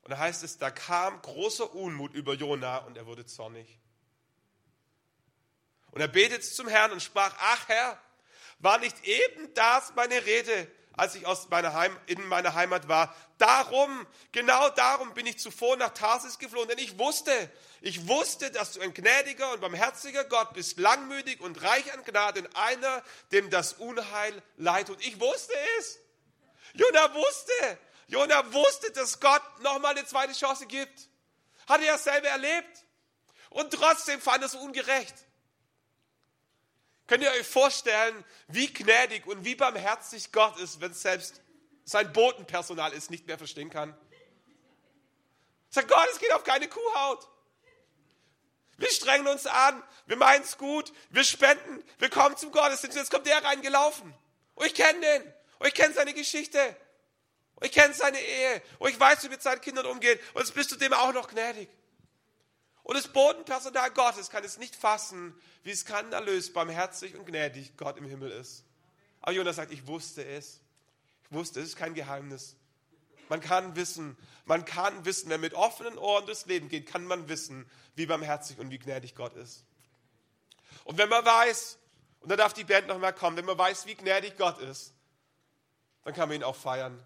Und 0.00 0.10
da 0.10 0.16
heißt 0.16 0.42
es, 0.42 0.56
da 0.56 0.70
kam 0.70 1.20
großer 1.20 1.74
Unmut 1.74 2.14
über 2.14 2.32
Jona 2.32 2.78
und 2.78 2.96
er 2.96 3.04
wurde 3.04 3.26
zornig. 3.26 3.78
Und 5.90 6.00
er 6.00 6.08
betete 6.08 6.40
zum 6.40 6.66
Herrn 6.66 6.92
und 6.92 7.02
sprach, 7.02 7.36
ach 7.38 7.68
Herr, 7.68 8.00
war 8.58 8.78
nicht 8.78 9.04
eben 9.04 9.52
das 9.52 9.94
meine 9.96 10.24
Rede, 10.24 10.66
als 10.96 11.14
ich 11.14 11.26
aus 11.26 11.48
meiner 11.48 11.72
Heim, 11.74 11.96
in 12.06 12.26
meiner 12.26 12.54
Heimat 12.54 12.88
war. 12.88 13.14
Darum, 13.38 14.06
genau 14.30 14.68
darum 14.70 15.14
bin 15.14 15.26
ich 15.26 15.38
zuvor 15.38 15.76
nach 15.76 15.90
Tarsis 15.90 16.38
geflohen, 16.38 16.68
denn 16.68 16.78
ich 16.78 16.98
wusste, 16.98 17.50
ich 17.80 18.06
wusste, 18.06 18.50
dass 18.50 18.72
du 18.72 18.80
ein 18.80 18.94
gnädiger 18.94 19.52
und 19.52 19.60
barmherziger 19.60 20.24
Gott 20.24 20.52
bist, 20.54 20.78
langmütig 20.78 21.40
und 21.40 21.62
reich 21.62 21.92
an 21.92 22.04
Gnade, 22.04 22.48
einer, 22.54 23.02
dem 23.32 23.50
das 23.50 23.74
Unheil 23.74 24.42
leid 24.56 24.88
tut. 24.88 25.04
Ich 25.04 25.18
wusste 25.18 25.54
es. 25.78 25.98
Jona 26.74 27.14
wusste, 27.14 27.78
Jona 28.06 28.52
wusste, 28.52 28.92
dass 28.92 29.20
Gott 29.20 29.42
nochmal 29.60 29.96
eine 29.96 30.06
zweite 30.06 30.32
Chance 30.32 30.66
gibt. 30.66 31.08
Hatte 31.66 31.86
er 31.86 31.98
selber 31.98 32.28
erlebt. 32.28 32.84
Und 33.50 33.72
trotzdem 33.72 34.20
fand 34.20 34.42
er 34.42 34.46
es 34.46 34.54
ungerecht. 34.54 35.14
Könnt 37.06 37.22
ihr 37.22 37.30
euch 37.32 37.46
vorstellen, 37.46 38.24
wie 38.48 38.72
gnädig 38.72 39.26
und 39.26 39.44
wie 39.44 39.54
barmherzig 39.54 40.32
Gott 40.32 40.58
ist, 40.58 40.80
wenn 40.80 40.94
selbst 40.94 41.40
sein 41.84 42.12
Botenpersonal 42.12 42.92
es 42.92 43.10
nicht 43.10 43.26
mehr 43.26 43.38
verstehen 43.38 43.70
kann? 43.70 43.96
Sagt 45.68 45.88
Gott, 45.88 46.08
es 46.12 46.18
geht 46.18 46.32
auf 46.32 46.44
keine 46.44 46.68
Kuhhaut. 46.68 47.28
Wir 48.78 48.90
strengen 48.90 49.26
uns 49.28 49.46
an, 49.46 49.82
wir 50.06 50.16
meinen 50.16 50.42
es 50.42 50.58
gut, 50.58 50.92
wir 51.10 51.24
spenden, 51.24 51.84
wir 51.98 52.10
kommen 52.10 52.36
zum 52.36 52.50
Gottesdienst. 52.50 52.96
Jetzt 52.96 53.10
kommt 53.10 53.26
der 53.26 53.42
reingelaufen. 53.44 54.12
Und 54.54 54.66
ich 54.66 54.74
kenne 54.74 55.00
den. 55.00 55.22
Und 55.58 55.68
ich 55.68 55.74
kenne 55.74 55.94
seine 55.94 56.14
Geschichte. 56.14 56.76
Und 57.56 57.66
ich 57.66 57.72
kenne 57.72 57.94
seine 57.94 58.20
Ehe. 58.20 58.62
Und 58.78 58.90
ich 58.90 58.98
weiß, 58.98 59.22
wie 59.24 59.28
mit 59.28 59.42
seinen 59.42 59.60
Kindern 59.60 59.86
umgeht. 59.86 60.20
Und 60.34 60.40
jetzt 60.40 60.54
bist 60.54 60.72
du 60.72 60.76
dem 60.76 60.92
auch 60.92 61.12
noch 61.12 61.28
gnädig. 61.28 61.68
Und 62.82 62.96
das 62.96 63.08
Bodenpersonal 63.08 63.90
Gottes 63.92 64.30
kann 64.30 64.44
es 64.44 64.58
nicht 64.58 64.74
fassen, 64.74 65.34
wie 65.62 65.74
skandalös, 65.74 66.52
barmherzig 66.52 67.16
und 67.16 67.26
gnädig 67.26 67.76
Gott 67.76 67.96
im 67.96 68.04
Himmel 68.04 68.30
ist. 68.32 68.64
Aber 69.20 69.32
Jonas 69.32 69.56
sagt, 69.56 69.72
ich 69.72 69.86
wusste 69.86 70.24
es. 70.24 70.60
Ich 71.24 71.32
wusste, 71.32 71.60
es 71.60 71.68
ist 71.68 71.76
kein 71.76 71.94
Geheimnis. 71.94 72.56
Man 73.28 73.40
kann 73.40 73.76
wissen, 73.76 74.16
man 74.44 74.64
kann 74.64 75.04
wissen, 75.04 75.30
wer 75.30 75.38
mit 75.38 75.54
offenen 75.54 75.96
Ohren 75.96 76.26
durchs 76.26 76.46
Leben 76.46 76.68
geht, 76.68 76.86
kann 76.86 77.04
man 77.04 77.28
wissen, 77.28 77.70
wie 77.94 78.06
barmherzig 78.06 78.58
und 78.58 78.70
wie 78.70 78.78
gnädig 78.78 79.14
Gott 79.14 79.34
ist. 79.36 79.64
Und 80.84 80.98
wenn 80.98 81.08
man 81.08 81.24
weiß, 81.24 81.78
und 82.20 82.30
da 82.30 82.36
darf 82.36 82.52
die 82.52 82.64
Band 82.64 82.88
nochmal 82.88 83.14
kommen, 83.14 83.36
wenn 83.36 83.44
man 83.44 83.56
weiß, 83.56 83.86
wie 83.86 83.94
gnädig 83.94 84.36
Gott 84.36 84.58
ist, 84.58 84.92
dann 86.04 86.14
kann 86.14 86.28
man 86.28 86.36
ihn 86.36 86.44
auch 86.44 86.56
feiern. 86.56 87.00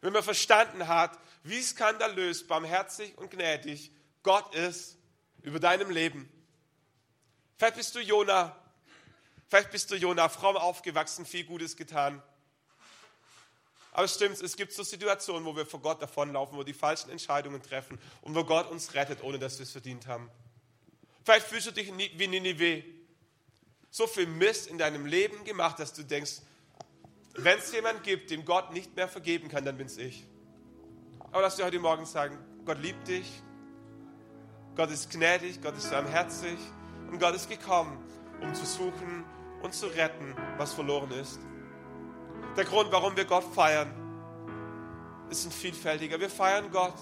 Wenn 0.00 0.12
man 0.12 0.22
verstanden 0.22 0.88
hat, 0.88 1.18
wie 1.44 1.62
skandalös, 1.62 2.46
barmherzig 2.46 3.16
und 3.16 3.30
gnädig 3.30 3.92
Gott 4.22 4.54
ist 4.54 4.98
über 5.42 5.60
deinem 5.60 5.90
Leben. 5.90 6.30
Vielleicht 7.56 7.76
bist 7.76 7.94
du 7.94 8.00
Jona, 8.00 8.56
vielleicht 9.48 9.70
bist 9.70 9.90
du 9.90 9.96
Jona, 9.96 10.28
fromm 10.28 10.56
aufgewachsen, 10.56 11.26
viel 11.26 11.44
Gutes 11.44 11.76
getan. 11.76 12.22
Aber 13.92 14.04
es 14.04 14.14
stimmt, 14.14 14.40
es 14.40 14.56
gibt 14.56 14.72
so 14.72 14.82
Situationen, 14.82 15.44
wo 15.44 15.56
wir 15.56 15.66
vor 15.66 15.80
Gott 15.80 16.00
davonlaufen, 16.00 16.54
wo 16.54 16.60
wir 16.60 16.64
die 16.64 16.72
falschen 16.72 17.10
Entscheidungen 17.10 17.62
treffen 17.62 17.98
und 18.22 18.34
wo 18.34 18.44
Gott 18.44 18.70
uns 18.70 18.94
rettet, 18.94 19.22
ohne 19.22 19.38
dass 19.38 19.58
wir 19.58 19.64
es 19.64 19.72
verdient 19.72 20.06
haben. 20.06 20.30
Vielleicht 21.24 21.46
fühlst 21.46 21.66
du 21.66 21.72
dich 21.72 21.92
wie 21.96 22.28
Ninive. 22.28 22.84
So 23.90 24.06
viel 24.06 24.26
Mist 24.26 24.68
in 24.68 24.78
deinem 24.78 25.06
Leben 25.06 25.44
gemacht, 25.44 25.80
dass 25.80 25.92
du 25.92 26.04
denkst, 26.04 26.42
wenn 27.34 27.58
es 27.58 27.72
jemanden 27.72 28.02
gibt, 28.02 28.30
dem 28.30 28.44
Gott 28.44 28.72
nicht 28.72 28.94
mehr 28.94 29.08
vergeben 29.08 29.48
kann, 29.48 29.64
dann 29.64 29.76
bin 29.76 29.86
es 29.86 29.96
ich. 29.96 30.24
Aber 31.32 31.42
lass 31.42 31.56
dir 31.56 31.64
heute 31.64 31.78
Morgen 31.78 32.06
sagen, 32.06 32.38
Gott 32.64 32.78
liebt 32.78 33.08
dich, 33.08 33.26
Gott 34.76 34.90
ist 34.90 35.10
gnädig, 35.10 35.60
Gott 35.62 35.76
ist 35.76 35.90
barmherzig 35.90 36.58
und 37.10 37.18
Gott 37.18 37.34
ist 37.34 37.48
gekommen, 37.48 37.98
um 38.40 38.54
zu 38.54 38.64
suchen 38.64 39.24
und 39.62 39.74
zu 39.74 39.86
retten, 39.86 40.34
was 40.56 40.72
verloren 40.72 41.10
ist. 41.12 41.40
Der 42.56 42.64
Grund, 42.64 42.90
warum 42.92 43.16
wir 43.16 43.24
Gott 43.24 43.44
feiern, 43.54 43.92
ist 45.28 45.44
ein 45.44 45.52
vielfältiger. 45.52 46.18
Wir 46.18 46.30
feiern 46.30 46.70
Gott, 46.70 46.94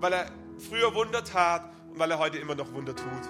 weil 0.00 0.12
er 0.12 0.30
früher 0.68 0.94
Wunder 0.94 1.24
tat 1.24 1.70
und 1.90 1.98
weil 1.98 2.10
er 2.10 2.18
heute 2.18 2.38
immer 2.38 2.54
noch 2.54 2.72
Wunder 2.72 2.94
tut. 2.94 3.28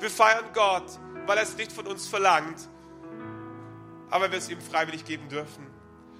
Wir 0.00 0.10
feiern 0.10 0.44
Gott, 0.52 0.98
weil 1.26 1.38
er 1.38 1.42
es 1.42 1.56
nicht 1.56 1.72
von 1.72 1.86
uns 1.86 2.06
verlangt, 2.06 2.68
aber 4.10 4.30
wir 4.30 4.38
es 4.38 4.48
ihm 4.48 4.60
freiwillig 4.60 5.04
geben 5.04 5.28
dürfen. 5.28 5.66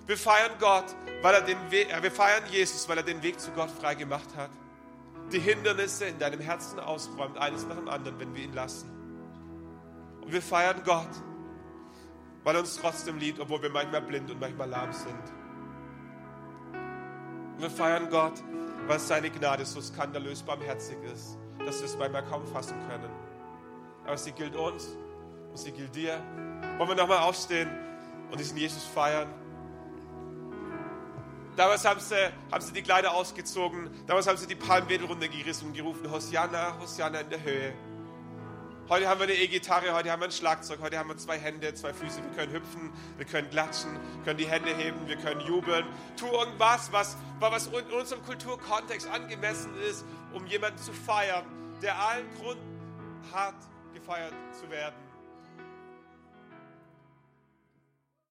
Wir 0.06 0.16
feiern 0.16 0.52
Gott, 0.58 0.84
weil 1.22 1.34
er 1.34 1.40
den 1.42 1.70
Weg, 1.70 1.92
äh, 1.92 2.02
wir 2.02 2.12
feiern 2.12 2.44
Jesus, 2.50 2.88
weil 2.88 2.98
er 2.98 3.02
den 3.02 3.22
Weg 3.22 3.40
zu 3.40 3.50
Gott 3.50 3.70
frei 3.70 3.94
gemacht 3.94 4.28
hat. 4.36 4.50
Die 5.32 5.40
Hindernisse 5.40 6.06
in 6.06 6.18
deinem 6.18 6.40
Herzen 6.40 6.78
ausräumt, 6.78 7.36
eines 7.38 7.66
nach 7.66 7.76
dem 7.76 7.88
anderen, 7.88 8.18
wenn 8.20 8.34
wir 8.34 8.44
ihn 8.44 8.52
lassen. 8.52 8.90
Und 10.20 10.32
wir 10.32 10.42
feiern 10.42 10.82
Gott, 10.84 11.08
weil 12.44 12.54
er 12.54 12.60
uns 12.60 12.76
trotzdem 12.76 13.18
liebt, 13.18 13.40
obwohl 13.40 13.62
wir 13.62 13.70
manchmal 13.70 14.02
blind 14.02 14.30
und 14.30 14.40
manchmal 14.40 14.68
lahm 14.68 14.92
sind. 14.92 15.14
Und 17.54 17.62
wir 17.62 17.70
feiern 17.70 18.08
Gott, 18.10 18.34
weil 18.86 19.00
seine 19.00 19.30
Gnade 19.30 19.64
so 19.64 19.80
skandalös 19.80 20.42
barmherzig 20.42 20.98
ist, 21.12 21.38
dass 21.64 21.80
wir 21.80 21.86
es 21.86 21.96
manchmal 21.96 22.24
kaum 22.24 22.46
fassen 22.46 22.76
können. 22.88 23.10
Aber 24.04 24.16
sie 24.16 24.32
gilt 24.32 24.54
uns 24.54 24.96
und 25.50 25.58
sie 25.58 25.72
gilt 25.72 25.94
dir. 25.94 26.22
Wollen 26.78 26.90
wir 26.90 26.96
nochmal 26.96 27.18
aufstehen 27.18 27.68
und 28.30 28.38
diesen 28.38 28.56
Jesus 28.56 28.84
feiern? 28.84 29.28
Damals 31.56 31.86
haben 31.86 32.00
sie, 32.00 32.14
haben 32.52 32.62
sie 32.62 32.72
die 32.74 32.82
Kleider 32.82 33.14
ausgezogen. 33.14 33.90
Damals 34.06 34.26
haben 34.26 34.36
sie 34.36 34.46
die 34.46 34.54
Palmwedel 34.54 35.06
runtergerissen 35.06 35.68
und 35.68 35.74
gerufen, 35.74 36.10
Hosianna, 36.10 36.78
Hosianna 36.78 37.20
in 37.20 37.30
der 37.30 37.42
Höhe. 37.42 37.72
Heute 38.90 39.08
haben 39.08 39.18
wir 39.18 39.24
eine 39.24 39.34
E-Gitarre, 39.34 39.94
heute 39.94 40.12
haben 40.12 40.20
wir 40.20 40.28
ein 40.28 40.32
Schlagzeug, 40.32 40.78
heute 40.80 40.98
haben 40.98 41.08
wir 41.08 41.16
zwei 41.16 41.38
Hände, 41.38 41.74
zwei 41.74 41.92
Füße. 41.94 42.22
Wir 42.22 42.30
können 42.36 42.52
hüpfen, 42.52 42.92
wir 43.16 43.24
können 43.24 43.50
klatschen, 43.50 43.98
können 44.24 44.38
die 44.38 44.46
Hände 44.46 44.76
heben, 44.76 45.08
wir 45.08 45.16
können 45.16 45.40
jubeln. 45.40 45.86
Tu 46.16 46.26
irgendwas, 46.26 46.92
was, 46.92 47.16
was 47.40 47.66
in 47.68 47.90
unserem 47.90 48.22
Kulturkontext 48.24 49.08
angemessen 49.08 49.72
ist, 49.90 50.04
um 50.34 50.46
jemanden 50.46 50.78
zu 50.78 50.92
feiern, 50.92 51.44
der 51.82 51.98
allen 51.98 52.26
Grund 52.34 52.60
hat, 53.32 53.56
gefeiert 53.94 54.34
zu 54.60 54.70
werden. 54.70 55.05